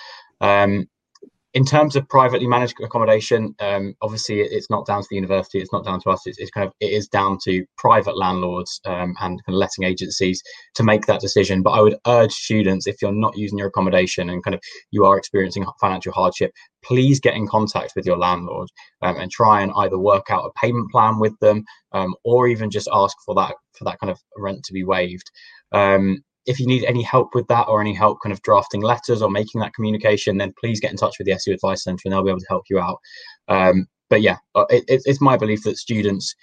In 1.55 1.64
terms 1.64 1.97
of 1.97 2.07
privately 2.11 2.47
managed 2.47 2.78
accommodation, 2.78 3.55
um, 3.61 3.95
obviously 4.02 4.40
it's 4.40 4.69
not 4.69 4.87
down 4.87 5.00
to 5.00 5.09
the 5.09 5.17
university, 5.17 5.59
it's 5.59 5.73
not 5.73 5.83
down 5.83 5.99
to 6.02 6.11
us. 6.11 6.26
It's, 6.26 6.38
it's 6.38 6.50
kind 6.50 6.67
of 6.67 6.75
it 6.78 6.93
is 6.93 7.09
down 7.09 7.38
to 7.45 7.64
private 7.78 8.19
landlords 8.19 8.81
um, 8.85 9.14
and 9.21 9.43
kind 9.43 9.43
of 9.49 9.55
letting 9.55 9.85
agencies 9.85 10.43
to 10.75 10.83
make 10.83 11.07
that 11.07 11.23
decision. 11.23 11.62
But 11.62 11.71
I 11.71 11.81
would 11.81 11.97
urge 12.07 12.33
students, 12.33 12.87
if 12.87 13.00
you're 13.00 13.12
not 13.12 13.37
using 13.37 13.57
your 13.57 13.69
accommodation 13.69 14.28
and 14.28 14.45
kind 14.45 14.55
of 14.55 14.61
you 14.90 15.07
are 15.07 15.17
experiencing 15.17 15.64
financial 15.81 16.12
hardship, 16.12 16.52
please 16.85 17.19
get 17.19 17.35
in 17.35 17.49
contact 17.49 17.93
with 17.97 18.05
your 18.05 18.19
landlord 18.19 18.69
um, 19.00 19.17
and 19.17 19.31
try 19.31 19.62
and 19.62 19.73
either 19.76 19.99
work 19.99 20.26
out 20.31 20.45
a 20.45 20.61
payment 20.61 20.90
plan 20.90 21.19
with 21.19 21.37
them 21.40 21.64
um, 21.93 22.14
or 22.25 22.47
even 22.47 22.71
just 22.71 22.90
ask 22.93 23.17
for 23.25 23.35
that 23.35 23.55
for 23.73 23.85
that 23.85 23.99
kind 24.00 24.11
of 24.11 24.21
rent 24.37 24.62
to 24.64 24.75
be 24.75 24.85
waived. 24.85 25.31
Um, 25.73 26.23
if 26.49 26.59
you 26.59 26.67
need 26.67 26.85
any 26.85 27.02
help 27.02 27.35
with 27.35 27.47
that 27.49 27.69
or 27.69 27.81
any 27.81 27.95
help 27.95 28.19
kind 28.23 28.33
of 28.33 28.43
drafting 28.43 28.81
letters 28.81 29.21
or 29.21 29.31
making 29.31 29.61
that 29.61 29.75
communication, 29.75 30.38
then 30.38 30.55
please 30.59 30.81
get 30.81 30.90
in 30.90 30.97
touch 30.97 31.19
with 31.19 31.26
the 31.26 31.33
SU 31.33 31.52
Advice 31.52 31.85
Centre 31.85 32.02
and 32.05 32.12
they'll 32.12 32.25
be 32.25 32.31
able 32.31 32.40
to 32.40 32.47
help 32.49 32.64
you 32.71 32.81
out. 32.81 32.99
Um, 33.49 33.87
but 34.09 34.23
yeah, 34.23 34.38
uh, 34.55 34.64
it, 34.71 34.85
it's 34.88 35.21
my 35.21 35.37
belief 35.37 35.62
that 35.64 35.76
students 35.76 36.35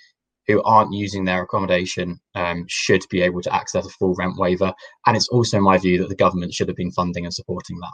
who 0.48 0.62
aren't 0.64 0.94
using 0.94 1.26
their 1.26 1.42
accommodation 1.42 2.20
um, 2.36 2.66
should 2.68 3.02
be 3.10 3.22
able 3.22 3.42
to 3.42 3.54
access 3.54 3.86
a 3.86 3.90
full 3.90 4.14
rent 4.16 4.38
waiver. 4.38 4.72
And 5.08 5.18
it's 5.18 5.28
also 5.30 5.60
my 5.60 5.80
view 5.80 5.98
that 6.00 6.10
the 6.10 6.16
government 6.16 6.54
should 6.54 6.68
have 6.68 6.78
been 6.78 6.92
funding 6.92 7.26
and 7.26 7.34
supporting 7.34 7.80
that. 7.80 7.94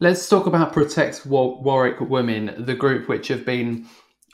Let's 0.00 0.28
talk 0.28 0.46
about 0.46 0.72
Protect 0.72 1.24
Warwick 1.24 2.00
Women, 2.00 2.54
the 2.58 2.74
group 2.74 3.08
which 3.08 3.28
have 3.28 3.46
been 3.46 3.86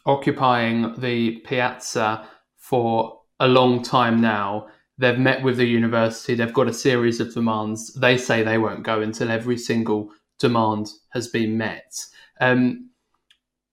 occupying 0.06 0.94
the 0.98 1.42
piazza 1.44 2.26
for 2.56 3.20
a 3.38 3.46
long 3.46 3.82
time 3.82 4.20
now. 4.20 4.68
They've 4.98 5.18
met 5.18 5.42
with 5.42 5.56
the 5.56 5.64
university, 5.64 6.34
they've 6.34 6.52
got 6.52 6.68
a 6.68 6.74
series 6.74 7.20
of 7.20 7.34
demands. 7.34 7.92
They 7.94 8.16
say 8.16 8.42
they 8.42 8.58
won't 8.58 8.84
go 8.84 9.00
until 9.00 9.30
every 9.30 9.56
single 9.56 10.10
demand 10.38 10.90
has 11.10 11.28
been 11.28 11.56
met. 11.56 11.94
Um, 12.40 12.90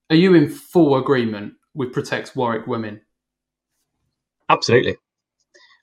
are 0.10 0.16
you 0.16 0.34
in 0.34 0.50
full 0.50 0.98
agreement 0.98 1.54
with 1.76 1.94
Protect 1.94 2.36
Warwick 2.36 2.68
Women? 2.68 3.02
Absolutely. 4.50 4.96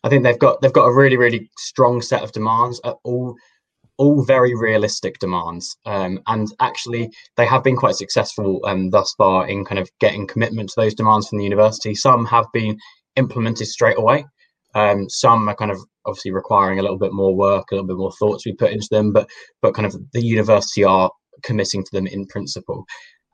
I 0.02 0.09
think 0.09 0.23
they've 0.23 0.38
got 0.38 0.61
they've 0.61 0.73
got 0.73 0.87
a 0.87 0.95
really 0.95 1.16
really 1.16 1.50
strong 1.59 2.00
set 2.02 2.23
of 2.23 2.33
demands, 2.33 2.81
uh, 2.85 2.95
all 3.05 3.37
all 3.99 4.25
very 4.25 4.55
realistic 4.55 5.19
demands, 5.19 5.76
um, 5.87 6.21
and 6.26 6.49
actually 6.61 7.11
they 7.37 7.47
have 7.47 7.64
been 7.64 7.76
quite 7.76 7.95
successful 7.97 8.61
um, 8.64 8.90
thus 8.90 9.14
far 9.14 9.49
in 9.49 9.64
kind 9.64 9.78
of 9.78 9.90
getting 10.00 10.26
commitment 10.26 10.69
to 10.71 10.81
those 10.81 10.95
demands 10.95 11.28
from 11.28 11.38
the 11.38 11.45
university. 11.45 11.95
Some 11.95 12.26
have 12.26 12.47
been 12.52 12.78
implemented 13.16 13.66
straight 13.66 13.99
away. 13.99 14.26
Um, 14.76 15.09
some 15.09 15.49
are 15.49 15.56
kind 15.56 15.73
of 15.73 15.78
obviously 16.04 16.30
requiring 16.30 16.78
a 16.78 16.83
little 16.83 16.99
bit 16.99 17.12
more 17.12 17.35
work, 17.35 17.71
a 17.71 17.75
little 17.75 17.88
bit 17.88 17.97
more 17.97 18.12
thought 18.12 18.40
to 18.40 18.50
be 18.50 18.56
put 18.56 18.73
into 18.73 18.88
them, 18.90 19.12
but 19.12 19.28
but 19.62 19.75
kind 19.75 19.87
of 19.87 19.97
the 20.12 20.25
university 20.25 20.85
are 20.85 21.11
committing 21.42 21.83
to 21.83 21.90
them 21.92 22.06
in 22.06 22.26
principle 22.26 22.87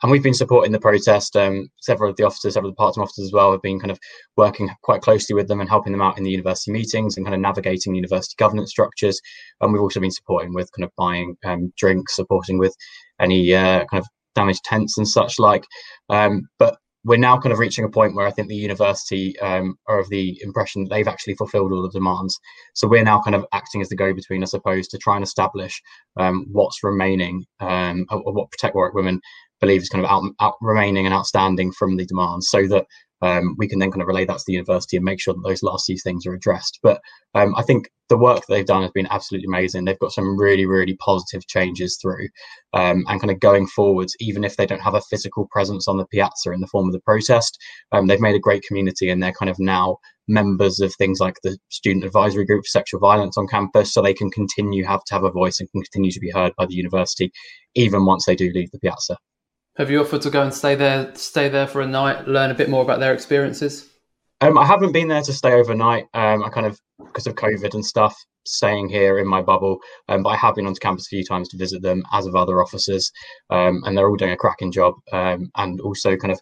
and 0.02 0.10
we've 0.10 0.22
been 0.22 0.34
supporting 0.34 0.72
the 0.72 0.80
protest. 0.80 1.36
Um, 1.36 1.68
several 1.80 2.10
of 2.10 2.16
the 2.16 2.24
officers, 2.24 2.54
several 2.54 2.70
of 2.70 2.76
the 2.76 2.80
part-time 2.80 3.02
officers 3.02 3.26
as 3.26 3.32
well, 3.32 3.52
have 3.52 3.62
been 3.62 3.78
kind 3.78 3.90
of 3.90 4.00
working 4.36 4.68
quite 4.82 5.00
closely 5.00 5.34
with 5.34 5.46
them 5.46 5.60
and 5.60 5.68
helping 5.68 5.92
them 5.92 6.02
out 6.02 6.18
in 6.18 6.24
the 6.24 6.30
university 6.30 6.72
meetings 6.72 7.16
and 7.16 7.24
kind 7.24 7.34
of 7.34 7.40
navigating 7.40 7.94
university 7.94 8.34
governance 8.36 8.70
structures. 8.70 9.20
And 9.60 9.72
we've 9.72 9.82
also 9.82 10.00
been 10.00 10.10
supporting 10.10 10.54
with 10.54 10.70
kind 10.76 10.84
of 10.84 10.90
buying 10.96 11.36
um, 11.44 11.72
drinks, 11.76 12.16
supporting 12.16 12.58
with 12.58 12.74
any 13.20 13.54
uh, 13.54 13.84
kind 13.86 14.00
of 14.00 14.06
damaged 14.34 14.64
tents 14.64 14.98
and 14.98 15.06
such 15.06 15.38
like. 15.38 15.64
Um, 16.08 16.48
but 16.58 16.78
we're 17.04 17.18
now 17.18 17.38
kind 17.38 17.52
of 17.52 17.58
reaching 17.58 17.84
a 17.84 17.88
point 17.88 18.14
where 18.14 18.26
I 18.26 18.30
think 18.30 18.48
the 18.48 18.54
university 18.54 19.38
um, 19.40 19.76
are 19.88 19.98
of 19.98 20.08
the 20.08 20.38
impression 20.42 20.84
that 20.84 20.90
they've 20.90 21.08
actually 21.08 21.34
fulfilled 21.34 21.72
all 21.72 21.82
the 21.82 21.90
demands. 21.90 22.38
So 22.74 22.86
we're 22.86 23.02
now 23.02 23.20
kind 23.20 23.34
of 23.34 23.44
acting 23.52 23.80
as 23.80 23.88
the 23.88 23.96
go-between, 23.96 24.42
I 24.42 24.46
suppose, 24.46 24.86
to 24.88 24.98
try 24.98 25.16
and 25.16 25.24
establish 25.24 25.82
um, 26.16 26.46
what's 26.52 26.84
remaining, 26.84 27.44
um, 27.60 28.06
or 28.10 28.32
what 28.32 28.50
Protect 28.50 28.74
Warwick 28.74 28.94
Women 28.94 29.20
believe 29.60 29.82
is 29.82 29.88
kind 29.88 30.04
of 30.04 30.10
out, 30.10 30.24
out 30.40 30.54
remaining 30.60 31.06
and 31.06 31.14
outstanding 31.14 31.72
from 31.72 31.96
the 31.96 32.06
demands 32.06 32.48
so 32.48 32.66
that 32.68 32.86
um, 33.22 33.54
we 33.58 33.68
can 33.68 33.78
then 33.78 33.90
kind 33.90 34.02
of 34.02 34.08
relay 34.08 34.24
that 34.24 34.38
to 34.38 34.44
the 34.46 34.52
university 34.52 34.96
and 34.96 35.04
make 35.04 35.20
sure 35.20 35.32
that 35.32 35.42
those 35.44 35.62
last 35.62 35.86
few 35.86 35.96
things 35.96 36.26
are 36.26 36.34
addressed. 36.34 36.80
But 36.82 37.00
um, 37.34 37.54
I 37.56 37.62
think 37.62 37.88
the 38.08 38.18
work 38.18 38.44
they've 38.46 38.66
done 38.66 38.82
has 38.82 38.90
been 38.90 39.06
absolutely 39.10 39.46
amazing. 39.46 39.84
They've 39.84 39.98
got 39.98 40.12
some 40.12 40.38
really, 40.38 40.66
really 40.66 40.96
positive 40.96 41.46
changes 41.46 41.96
through, 42.02 42.28
um, 42.74 43.04
and 43.08 43.20
kind 43.20 43.30
of 43.30 43.40
going 43.40 43.66
forwards, 43.68 44.14
even 44.20 44.44
if 44.44 44.56
they 44.56 44.66
don't 44.66 44.82
have 44.82 44.94
a 44.94 45.00
physical 45.00 45.48
presence 45.50 45.88
on 45.88 45.96
the 45.96 46.06
piazza 46.06 46.50
in 46.52 46.60
the 46.60 46.66
form 46.66 46.88
of 46.88 46.92
the 46.92 47.00
protest, 47.00 47.58
um, 47.92 48.06
they've 48.06 48.20
made 48.20 48.34
a 48.34 48.40
great 48.40 48.64
community, 48.64 49.08
and 49.08 49.22
they're 49.22 49.32
kind 49.32 49.50
of 49.50 49.58
now 49.58 49.96
members 50.28 50.80
of 50.80 50.94
things 50.94 51.20
like 51.20 51.36
the 51.42 51.56
student 51.70 52.04
advisory 52.04 52.44
group 52.44 52.64
for 52.64 52.68
sexual 52.68 53.00
violence 53.00 53.38
on 53.38 53.46
campus, 53.48 53.94
so 53.94 54.02
they 54.02 54.14
can 54.14 54.30
continue 54.30 54.84
have 54.84 55.04
to 55.04 55.14
have 55.14 55.24
a 55.24 55.30
voice 55.30 55.58
and 55.60 55.70
can 55.70 55.82
continue 55.82 56.10
to 56.10 56.20
be 56.20 56.30
heard 56.30 56.52
by 56.58 56.66
the 56.66 56.74
university, 56.74 57.32
even 57.74 58.04
once 58.04 58.26
they 58.26 58.36
do 58.36 58.50
leave 58.52 58.70
the 58.72 58.78
piazza. 58.78 59.16
Have 59.76 59.90
you 59.90 60.00
offered 60.00 60.22
to 60.22 60.30
go 60.30 60.42
and 60.42 60.52
stay 60.52 60.74
there, 60.74 61.14
stay 61.14 61.48
there 61.48 61.66
for 61.66 61.80
a 61.80 61.86
night, 61.86 62.28
learn 62.28 62.50
a 62.50 62.54
bit 62.54 62.68
more 62.68 62.82
about 62.82 63.00
their 63.00 63.14
experiences? 63.14 63.88
Um, 64.42 64.58
I 64.58 64.66
haven't 64.66 64.92
been 64.92 65.08
there 65.08 65.22
to 65.22 65.32
stay 65.32 65.52
overnight. 65.52 66.04
Um, 66.12 66.44
I 66.44 66.50
kind 66.50 66.66
of 66.66 66.78
because 66.98 67.26
of 67.26 67.34
COVID 67.36 67.74
and 67.74 67.84
stuff, 67.84 68.16
staying 68.44 68.88
here 68.88 69.18
in 69.18 69.26
my 69.26 69.40
bubble. 69.40 69.78
Um, 70.08 70.22
but 70.22 70.30
I 70.30 70.36
have 70.36 70.56
been 70.56 70.66
onto 70.66 70.78
campus 70.78 71.06
a 71.06 71.08
few 71.08 71.24
times 71.24 71.48
to 71.48 71.56
visit 71.56 71.82
them, 71.82 72.02
as 72.12 72.26
of 72.26 72.36
other 72.36 72.60
officers, 72.60 73.10
um, 73.50 73.82
and 73.84 73.96
they're 73.96 74.08
all 74.08 74.16
doing 74.16 74.32
a 74.32 74.36
cracking 74.36 74.72
job. 74.72 74.94
Um, 75.12 75.50
and 75.56 75.80
also, 75.80 76.16
kind 76.16 76.32
of, 76.32 76.40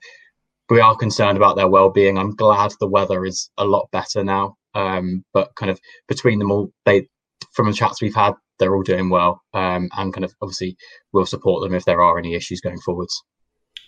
we 0.68 0.80
are 0.80 0.96
concerned 0.96 1.36
about 1.36 1.56
their 1.56 1.68
well-being. 1.68 2.18
I'm 2.18 2.34
glad 2.34 2.72
the 2.80 2.88
weather 2.88 3.24
is 3.24 3.50
a 3.58 3.64
lot 3.64 3.88
better 3.92 4.24
now. 4.24 4.56
Um, 4.74 5.24
but 5.32 5.54
kind 5.56 5.70
of 5.70 5.80
between 6.08 6.38
them 6.38 6.50
all, 6.50 6.72
they 6.84 7.08
from 7.52 7.66
the 7.66 7.72
chats 7.72 8.02
we've 8.02 8.14
had, 8.14 8.34
they're 8.58 8.74
all 8.74 8.82
doing 8.82 9.08
well, 9.08 9.42
um, 9.54 9.88
and 9.96 10.12
kind 10.12 10.24
of 10.24 10.34
obviously 10.42 10.76
we'll 11.12 11.26
support 11.26 11.62
them 11.62 11.74
if 11.74 11.84
there 11.84 12.02
are 12.02 12.18
any 12.18 12.34
issues 12.34 12.60
going 12.60 12.80
forwards. 12.80 13.22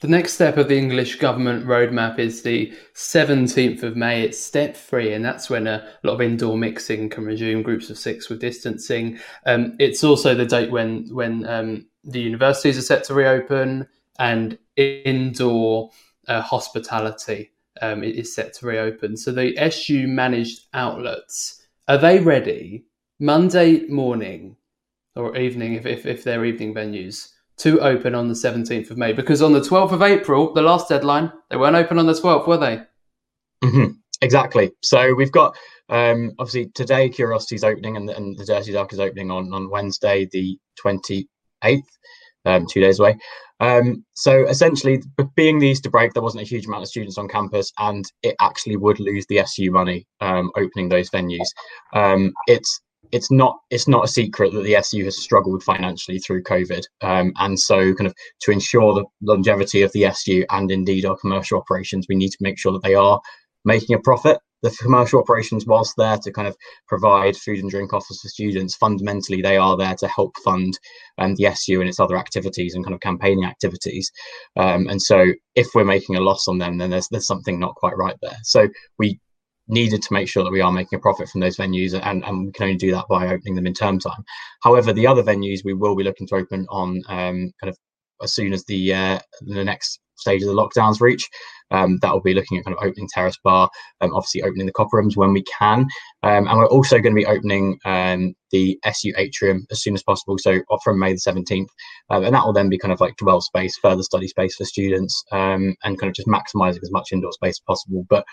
The 0.00 0.08
next 0.08 0.32
step 0.32 0.56
of 0.56 0.68
the 0.68 0.76
English 0.76 1.16
government 1.16 1.64
roadmap 1.64 2.18
is 2.18 2.42
the 2.42 2.72
17th 2.94 3.84
of 3.84 3.96
May. 3.96 4.22
It's 4.22 4.40
step 4.40 4.76
three, 4.76 5.12
and 5.12 5.24
that's 5.24 5.48
when 5.48 5.68
a 5.68 5.88
lot 6.02 6.14
of 6.14 6.20
indoor 6.20 6.58
mixing 6.58 7.08
can 7.08 7.24
resume, 7.24 7.62
groups 7.62 7.88
of 7.88 7.96
six 7.96 8.28
with 8.28 8.40
distancing. 8.40 9.20
Um, 9.46 9.76
it's 9.78 10.02
also 10.02 10.34
the 10.34 10.44
date 10.44 10.72
when 10.72 11.06
when 11.14 11.46
um, 11.46 11.86
the 12.02 12.20
universities 12.20 12.76
are 12.78 12.82
set 12.82 13.04
to 13.04 13.14
reopen 13.14 13.86
and 14.18 14.58
indoor 14.76 15.90
uh, 16.26 16.40
hospitality 16.40 17.52
um, 17.80 18.02
is 18.02 18.34
set 18.34 18.54
to 18.54 18.66
reopen. 18.66 19.16
So 19.16 19.30
the 19.30 19.56
SU 19.56 20.08
managed 20.08 20.66
outlets 20.74 21.62
are 21.88 21.98
they 21.98 22.18
ready 22.18 22.86
Monday 23.22 23.86
morning 23.86 24.56
or 25.14 25.36
evening 25.36 25.74
if, 25.74 25.86
if, 25.86 26.06
if 26.06 26.24
they're 26.24 26.44
evening 26.44 26.74
venues 26.74 27.28
to 27.56 27.80
open 27.80 28.16
on 28.16 28.26
the 28.26 28.34
17th 28.34 28.90
of 28.90 28.98
May 28.98 29.12
because 29.12 29.40
on 29.40 29.52
the 29.52 29.60
12th 29.60 29.92
of 29.92 30.02
April, 30.02 30.52
the 30.52 30.60
last 30.60 30.88
deadline, 30.88 31.32
they 31.48 31.56
weren't 31.56 31.76
open 31.76 32.00
on 32.00 32.06
the 32.06 32.14
12th, 32.14 32.48
were 32.48 32.56
they? 32.56 32.82
Mm-hmm. 33.62 33.92
Exactly. 34.22 34.72
So 34.82 35.14
we've 35.14 35.30
got 35.30 35.56
um, 35.88 36.32
obviously 36.40 36.72
today 36.74 37.08
Curiositea's 37.08 37.62
opening 37.62 37.96
and 37.96 38.08
the, 38.08 38.16
and 38.16 38.36
the 38.36 38.44
Dirty 38.44 38.72
Duck 38.72 38.92
is 38.92 38.98
opening 38.98 39.30
on, 39.30 39.54
on 39.54 39.70
Wednesday, 39.70 40.28
the 40.32 40.58
28th, 40.84 41.82
um, 42.44 42.66
two 42.66 42.80
days 42.80 42.98
away. 42.98 43.16
Um, 43.60 44.04
so 44.14 44.44
essentially, 44.48 45.00
being 45.36 45.60
the 45.60 45.68
Easter 45.68 45.90
break, 45.90 46.12
there 46.12 46.24
wasn't 46.24 46.42
a 46.42 46.46
huge 46.46 46.66
amount 46.66 46.82
of 46.82 46.88
students 46.88 47.18
on 47.18 47.28
campus, 47.28 47.70
and 47.78 48.04
it 48.24 48.34
actually 48.40 48.76
would 48.76 48.98
lose 48.98 49.24
the 49.28 49.38
SU 49.38 49.70
money 49.70 50.08
um, 50.20 50.50
opening 50.56 50.88
those 50.88 51.08
venues. 51.10 51.46
Um, 51.92 52.32
it's 52.48 52.80
it's 53.12 53.30
not 53.30 53.58
it's 53.70 53.86
not 53.86 54.04
a 54.04 54.08
secret 54.08 54.52
that 54.52 54.64
the 54.64 54.76
SU 54.76 55.04
has 55.04 55.22
struggled 55.22 55.62
financially 55.62 56.18
through 56.18 56.42
COVID, 56.42 56.82
um, 57.02 57.32
and 57.38 57.58
so 57.58 57.94
kind 57.94 58.06
of 58.06 58.14
to 58.40 58.50
ensure 58.50 58.94
the 58.94 59.04
longevity 59.20 59.82
of 59.82 59.92
the 59.92 60.06
SU 60.06 60.44
and 60.50 60.70
indeed 60.70 61.04
our 61.04 61.16
commercial 61.18 61.58
operations, 61.58 62.06
we 62.08 62.16
need 62.16 62.30
to 62.30 62.38
make 62.40 62.58
sure 62.58 62.72
that 62.72 62.82
they 62.82 62.94
are 62.94 63.20
making 63.64 63.94
a 63.94 64.00
profit. 64.00 64.38
The 64.62 64.70
commercial 64.80 65.20
operations, 65.20 65.66
whilst 65.66 65.94
there 65.98 66.16
to 66.18 66.30
kind 66.30 66.46
of 66.46 66.56
provide 66.86 67.36
food 67.36 67.58
and 67.58 67.68
drink 67.68 67.92
offers 67.92 68.20
for 68.20 68.28
students, 68.28 68.76
fundamentally 68.76 69.42
they 69.42 69.56
are 69.56 69.76
there 69.76 69.96
to 69.96 70.06
help 70.06 70.36
fund 70.44 70.78
um, 71.18 71.34
the 71.34 71.46
SU 71.46 71.80
and 71.80 71.88
its 71.88 71.98
other 71.98 72.16
activities 72.16 72.74
and 72.74 72.84
kind 72.84 72.94
of 72.94 73.00
campaigning 73.00 73.44
activities. 73.44 74.10
Um, 74.56 74.86
and 74.86 75.02
so, 75.02 75.32
if 75.56 75.66
we're 75.74 75.84
making 75.84 76.14
a 76.14 76.20
loss 76.20 76.46
on 76.46 76.58
them, 76.58 76.78
then 76.78 76.90
there's 76.90 77.08
there's 77.08 77.26
something 77.26 77.58
not 77.58 77.74
quite 77.74 77.96
right 77.96 78.16
there. 78.22 78.36
So 78.44 78.68
we 78.98 79.18
needed 79.68 80.02
to 80.02 80.12
make 80.12 80.28
sure 80.28 80.42
that 80.44 80.52
we 80.52 80.60
are 80.60 80.72
making 80.72 80.96
a 80.96 81.00
profit 81.00 81.28
from 81.28 81.40
those 81.40 81.56
venues 81.56 81.94
and, 81.94 82.24
and 82.24 82.46
we 82.46 82.52
can 82.52 82.64
only 82.64 82.76
do 82.76 82.90
that 82.90 83.06
by 83.08 83.26
opening 83.26 83.54
them 83.54 83.66
in 83.66 83.74
term 83.74 83.98
time. 83.98 84.24
However 84.62 84.92
the 84.92 85.06
other 85.06 85.22
venues 85.22 85.60
we 85.64 85.74
will 85.74 85.96
be 85.96 86.04
looking 86.04 86.26
to 86.28 86.36
open 86.36 86.66
on 86.68 87.02
um, 87.08 87.52
kind 87.60 87.68
of 87.68 87.76
as 88.22 88.34
soon 88.34 88.52
as 88.52 88.64
the 88.64 88.94
uh, 88.94 89.18
the 89.42 89.64
next 89.64 90.00
stage 90.16 90.42
of 90.42 90.48
the 90.48 90.54
lockdowns 90.54 91.00
reach 91.00 91.28
um, 91.72 91.98
that 92.02 92.12
will 92.12 92.20
be 92.20 92.34
looking 92.34 92.58
at 92.58 92.64
kind 92.64 92.76
of 92.76 92.84
opening 92.84 93.08
terrace 93.12 93.38
bar 93.42 93.68
um, 94.00 94.14
obviously 94.14 94.42
opening 94.42 94.66
the 94.66 94.72
copper 94.72 94.98
rooms 94.98 95.16
when 95.16 95.32
we 95.32 95.42
can. 95.44 95.80
Um, 96.22 96.46
and 96.46 96.58
we're 96.58 96.66
also 96.66 96.98
going 96.98 97.14
to 97.14 97.20
be 97.20 97.26
opening 97.26 97.78
um, 97.84 98.34
the 98.50 98.78
su 98.92 99.12
atrium 99.16 99.66
as 99.70 99.82
soon 99.82 99.94
as 99.94 100.02
possible 100.02 100.36
so 100.38 100.60
from 100.84 100.98
may 100.98 101.12
the 101.12 101.18
17th 101.18 101.66
um, 102.10 102.24
and 102.24 102.34
that 102.34 102.44
will 102.44 102.52
then 102.52 102.68
be 102.68 102.78
kind 102.78 102.92
of 102.92 103.00
like 103.00 103.16
dwell 103.16 103.40
space 103.40 103.76
further 103.78 104.02
study 104.02 104.28
space 104.28 104.54
for 104.56 104.64
students 104.64 105.24
um, 105.32 105.74
and 105.84 105.98
kind 105.98 106.10
of 106.10 106.14
just 106.14 106.28
maximizing 106.28 106.82
as 106.82 106.92
much 106.92 107.12
indoor 107.12 107.32
space 107.32 107.54
as 107.54 107.62
possible. 107.66 108.04
But 108.08 108.24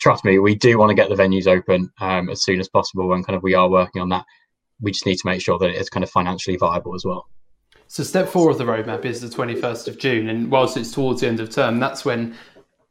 trust 0.00 0.24
me, 0.24 0.38
we 0.38 0.54
do 0.54 0.78
want 0.78 0.90
to 0.90 0.94
get 0.94 1.08
the 1.08 1.14
venues 1.14 1.46
open 1.46 1.92
um, 2.00 2.28
as 2.28 2.42
soon 2.42 2.58
as 2.58 2.68
possible, 2.68 3.12
and 3.12 3.24
kind 3.24 3.36
of 3.36 3.42
we 3.42 3.54
are 3.54 3.68
working 3.68 4.02
on 4.02 4.08
that. 4.08 4.24
We 4.80 4.90
just 4.90 5.06
need 5.06 5.16
to 5.16 5.26
make 5.26 5.42
sure 5.42 5.58
that 5.58 5.70
it's 5.70 5.90
kind 5.90 6.02
of 6.02 6.10
financially 6.10 6.56
viable 6.56 6.94
as 6.94 7.04
well. 7.04 7.28
So, 7.86 8.02
step 8.02 8.28
four 8.28 8.50
of 8.50 8.58
the 8.58 8.64
roadmap 8.64 9.04
is 9.04 9.20
the 9.20 9.28
21st 9.28 9.88
of 9.88 9.98
June, 9.98 10.28
and 10.28 10.50
whilst 10.50 10.76
it's 10.76 10.90
towards 10.90 11.20
the 11.20 11.28
end 11.28 11.40
of 11.40 11.50
term, 11.50 11.78
that's 11.78 12.04
when 12.04 12.36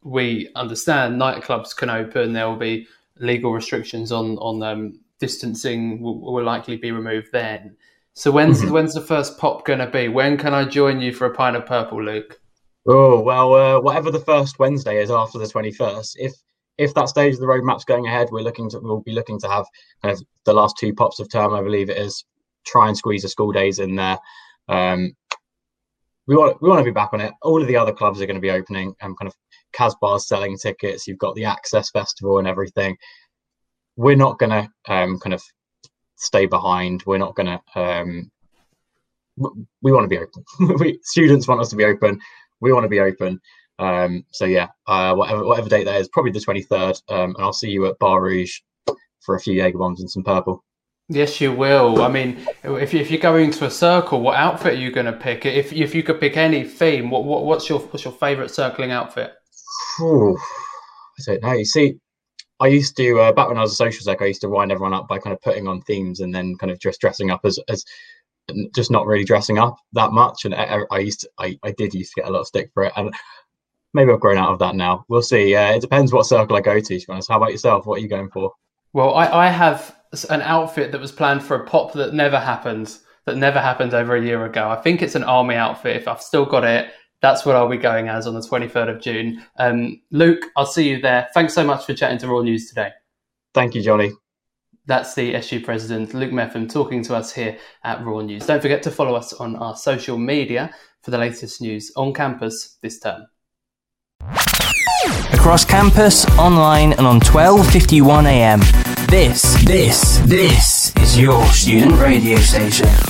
we 0.02 0.50
understand 0.54 1.20
nightclubs 1.20 1.76
can 1.76 1.90
open. 1.90 2.32
There 2.32 2.48
will 2.48 2.56
be 2.56 2.86
legal 3.18 3.52
restrictions 3.52 4.12
on 4.12 4.38
on 4.38 4.62
um, 4.62 5.00
distancing 5.18 6.00
will, 6.00 6.20
will, 6.20 6.44
likely 6.44 6.76
be 6.76 6.92
removed 6.92 7.28
then. 7.32 7.76
So, 8.14 8.30
when's 8.30 8.62
mm-hmm. 8.62 8.72
when's 8.72 8.94
the 8.94 9.00
first 9.00 9.36
pop 9.36 9.64
going 9.64 9.80
to 9.80 9.86
be? 9.88 10.08
When 10.08 10.36
can 10.36 10.54
I 10.54 10.64
join 10.64 11.00
you 11.00 11.12
for 11.12 11.26
a 11.26 11.34
pint 11.34 11.56
of 11.56 11.66
purple, 11.66 12.02
Luke? 12.02 12.40
Oh 12.86 13.20
well, 13.20 13.54
uh, 13.54 13.80
whatever 13.80 14.10
the 14.10 14.20
first 14.20 14.58
Wednesday 14.58 15.02
is 15.02 15.10
after 15.10 15.38
the 15.38 15.46
21st. 15.46 16.16
If 16.18 16.34
if 16.78 16.94
that 16.94 17.08
stage 17.08 17.34
of 17.34 17.40
the 17.40 17.46
roadmap's 17.46 17.84
going 17.84 18.06
ahead, 18.06 18.28
we're 18.30 18.40
looking 18.40 18.70
to 18.70 18.80
we'll 18.80 19.00
be 19.00 19.12
looking 19.12 19.38
to 19.40 19.48
have 19.48 19.66
kind 20.02 20.14
of 20.14 20.22
the 20.44 20.52
last 20.52 20.76
two 20.78 20.94
pops 20.94 21.20
of 21.20 21.30
term, 21.30 21.54
I 21.54 21.62
believe 21.62 21.90
it 21.90 21.98
is, 21.98 22.24
try 22.66 22.88
and 22.88 22.96
squeeze 22.96 23.22
the 23.22 23.28
school 23.28 23.52
days 23.52 23.78
in 23.78 23.96
there. 23.96 24.18
Um, 24.68 25.14
we 26.26 26.36
want 26.36 26.60
we 26.62 26.68
want 26.68 26.80
to 26.80 26.84
be 26.84 26.90
back 26.90 27.12
on 27.12 27.20
it. 27.20 27.32
All 27.42 27.60
of 27.60 27.68
the 27.68 27.76
other 27.76 27.92
clubs 27.92 28.20
are 28.20 28.26
going 28.26 28.36
to 28.36 28.40
be 28.40 28.50
opening. 28.50 28.94
and 29.00 29.10
um, 29.10 29.16
kind 29.16 29.28
of 29.28 29.34
Kasbah's 29.72 30.28
selling 30.28 30.56
tickets. 30.56 31.06
You've 31.06 31.18
got 31.18 31.34
the 31.34 31.44
Access 31.44 31.90
Festival 31.90 32.38
and 32.38 32.48
everything. 32.48 32.96
We're 33.96 34.16
not 34.16 34.38
going 34.38 34.50
to 34.50 34.92
um, 34.92 35.18
kind 35.18 35.34
of 35.34 35.42
stay 36.16 36.46
behind. 36.46 37.02
We're 37.06 37.18
not 37.18 37.34
going 37.34 37.46
to. 37.46 37.80
Um, 37.80 38.30
we 39.82 39.92
want 39.92 40.04
to 40.04 40.08
be 40.08 40.18
open. 40.18 40.76
we, 40.78 40.98
students 41.02 41.48
want 41.48 41.60
us 41.60 41.70
to 41.70 41.76
be 41.76 41.84
open. 41.84 42.20
We 42.60 42.72
want 42.72 42.84
to 42.84 42.88
be 42.88 43.00
open. 43.00 43.40
Um, 43.80 44.24
so 44.30 44.44
yeah, 44.44 44.68
uh, 44.86 45.14
whatever 45.14 45.44
whatever 45.44 45.68
date 45.68 45.84
that 45.84 46.00
is, 46.00 46.08
probably 46.08 46.32
the 46.32 46.40
twenty 46.40 46.62
third, 46.62 47.00
um, 47.08 47.34
and 47.34 47.44
I'll 47.44 47.52
see 47.52 47.70
you 47.70 47.86
at 47.86 47.98
Bar 47.98 48.22
Rouge 48.22 48.60
for 49.24 49.34
a 49.34 49.40
few 49.40 49.54
Jaeger 49.54 49.78
bombs 49.78 50.00
and 50.00 50.10
some 50.10 50.22
purple. 50.22 50.62
Yes, 51.08 51.40
you 51.40 51.50
will. 51.50 52.02
I 52.02 52.08
mean, 52.08 52.38
if, 52.62 52.94
you, 52.94 53.00
if 53.00 53.10
you're 53.10 53.20
going 53.20 53.50
to 53.50 53.66
a 53.66 53.70
circle, 53.70 54.20
what 54.20 54.36
outfit 54.36 54.74
are 54.74 54.76
you 54.76 54.92
going 54.92 55.06
to 55.06 55.12
pick? 55.12 55.44
If, 55.44 55.72
if 55.72 55.92
you 55.92 56.04
could 56.04 56.20
pick 56.20 56.36
any 56.36 56.62
theme, 56.62 57.10
what, 57.10 57.24
what 57.24 57.44
what's 57.44 57.68
your 57.68 57.80
what's 57.80 58.04
your 58.04 58.12
favourite 58.12 58.50
circling 58.50 58.92
outfit? 58.92 59.32
Ooh, 60.00 60.36
I 60.36 61.22
don't 61.26 61.42
know. 61.42 61.52
You 61.52 61.64
see, 61.64 61.94
I 62.60 62.68
used 62.68 62.96
to 62.98 63.18
uh, 63.18 63.32
back 63.32 63.48
when 63.48 63.58
I 63.58 63.62
was 63.62 63.72
a 63.72 63.76
social 63.76 64.04
sec, 64.04 64.22
I 64.22 64.26
used 64.26 64.42
to 64.42 64.48
wind 64.48 64.70
everyone 64.70 64.94
up 64.94 65.08
by 65.08 65.18
kind 65.18 65.34
of 65.34 65.42
putting 65.42 65.66
on 65.66 65.80
themes 65.82 66.20
and 66.20 66.34
then 66.34 66.54
kind 66.56 66.70
of 66.70 66.78
just 66.78 67.00
dressing 67.00 67.30
up 67.30 67.40
as 67.44 67.58
as 67.68 67.84
just 68.74 68.90
not 68.90 69.06
really 69.06 69.24
dressing 69.24 69.58
up 69.58 69.76
that 69.94 70.12
much. 70.12 70.44
And 70.44 70.54
I, 70.54 70.82
I 70.90 70.98
used 70.98 71.20
to, 71.20 71.30
I, 71.38 71.58
I 71.62 71.72
did 71.72 71.94
used 71.94 72.12
to 72.14 72.20
get 72.20 72.28
a 72.28 72.32
lot 72.32 72.40
of 72.40 72.46
stick 72.46 72.70
for 72.74 72.84
it, 72.84 72.92
and 72.96 73.12
maybe 73.94 74.12
I've 74.12 74.20
grown 74.20 74.38
out 74.38 74.52
of 74.52 74.58
that 74.60 74.74
now. 74.74 75.04
We'll 75.08 75.22
see. 75.22 75.54
Uh, 75.54 75.72
it 75.72 75.80
depends 75.80 76.12
what 76.12 76.26
circle 76.26 76.56
I 76.56 76.60
go 76.60 76.78
to. 76.78 76.82
To 76.82 77.06
be 77.06 77.12
honest, 77.12 77.28
how 77.28 77.36
about 77.36 77.52
yourself? 77.52 77.86
What 77.86 77.98
are 77.98 78.02
you 78.02 78.08
going 78.08 78.30
for? 78.30 78.52
Well, 78.92 79.14
I, 79.14 79.46
I 79.46 79.48
have 79.48 79.96
an 80.28 80.42
outfit 80.42 80.92
that 80.92 81.00
was 81.00 81.12
planned 81.12 81.42
for 81.42 81.56
a 81.56 81.66
pop 81.66 81.92
that 81.92 82.14
never 82.14 82.38
happened, 82.38 82.96
that 83.26 83.36
never 83.36 83.60
happened 83.60 83.94
over 83.94 84.16
a 84.16 84.24
year 84.24 84.44
ago. 84.44 84.68
I 84.68 84.76
think 84.76 85.02
it's 85.02 85.14
an 85.14 85.24
army 85.24 85.54
outfit. 85.54 85.96
If 85.96 86.08
I've 86.08 86.22
still 86.22 86.44
got 86.44 86.64
it, 86.64 86.90
that's 87.22 87.44
what 87.44 87.54
I'll 87.54 87.68
be 87.68 87.76
going 87.76 88.08
as 88.08 88.26
on 88.26 88.34
the 88.34 88.40
23rd 88.40 88.96
of 88.96 89.00
June. 89.00 89.44
Um, 89.58 90.00
Luke, 90.10 90.44
I'll 90.56 90.66
see 90.66 90.88
you 90.88 91.00
there. 91.00 91.28
Thanks 91.34 91.54
so 91.54 91.64
much 91.64 91.84
for 91.84 91.94
chatting 91.94 92.18
to 92.18 92.28
Raw 92.28 92.40
News 92.40 92.68
today. 92.68 92.90
Thank 93.54 93.74
you, 93.74 93.82
Johnny. 93.82 94.12
That's 94.86 95.14
the 95.14 95.34
SU 95.36 95.60
president, 95.60 96.14
Luke 96.14 96.32
Mepham, 96.32 96.66
talking 96.66 97.02
to 97.04 97.14
us 97.14 97.32
here 97.32 97.58
at 97.84 98.04
Raw 98.04 98.20
News. 98.20 98.46
Don't 98.46 98.62
forget 98.62 98.82
to 98.84 98.90
follow 98.90 99.14
us 99.14 99.32
on 99.34 99.54
our 99.56 99.76
social 99.76 100.18
media 100.18 100.74
for 101.02 101.10
the 101.10 101.18
latest 101.18 101.60
news 101.60 101.92
on 101.96 102.12
campus 102.12 102.78
this 102.82 102.98
term. 102.98 103.26
Across 105.32 105.64
campus, 105.64 106.26
online, 106.38 106.92
and 106.92 107.06
on 107.06 107.20
1251 107.20 108.26
AM. 108.26 108.60
This, 109.08 109.62
this, 109.64 110.18
this 110.18 110.94
is 110.96 111.18
your 111.18 111.44
student 111.46 111.98
radio 112.00 112.38
station. 112.38 113.09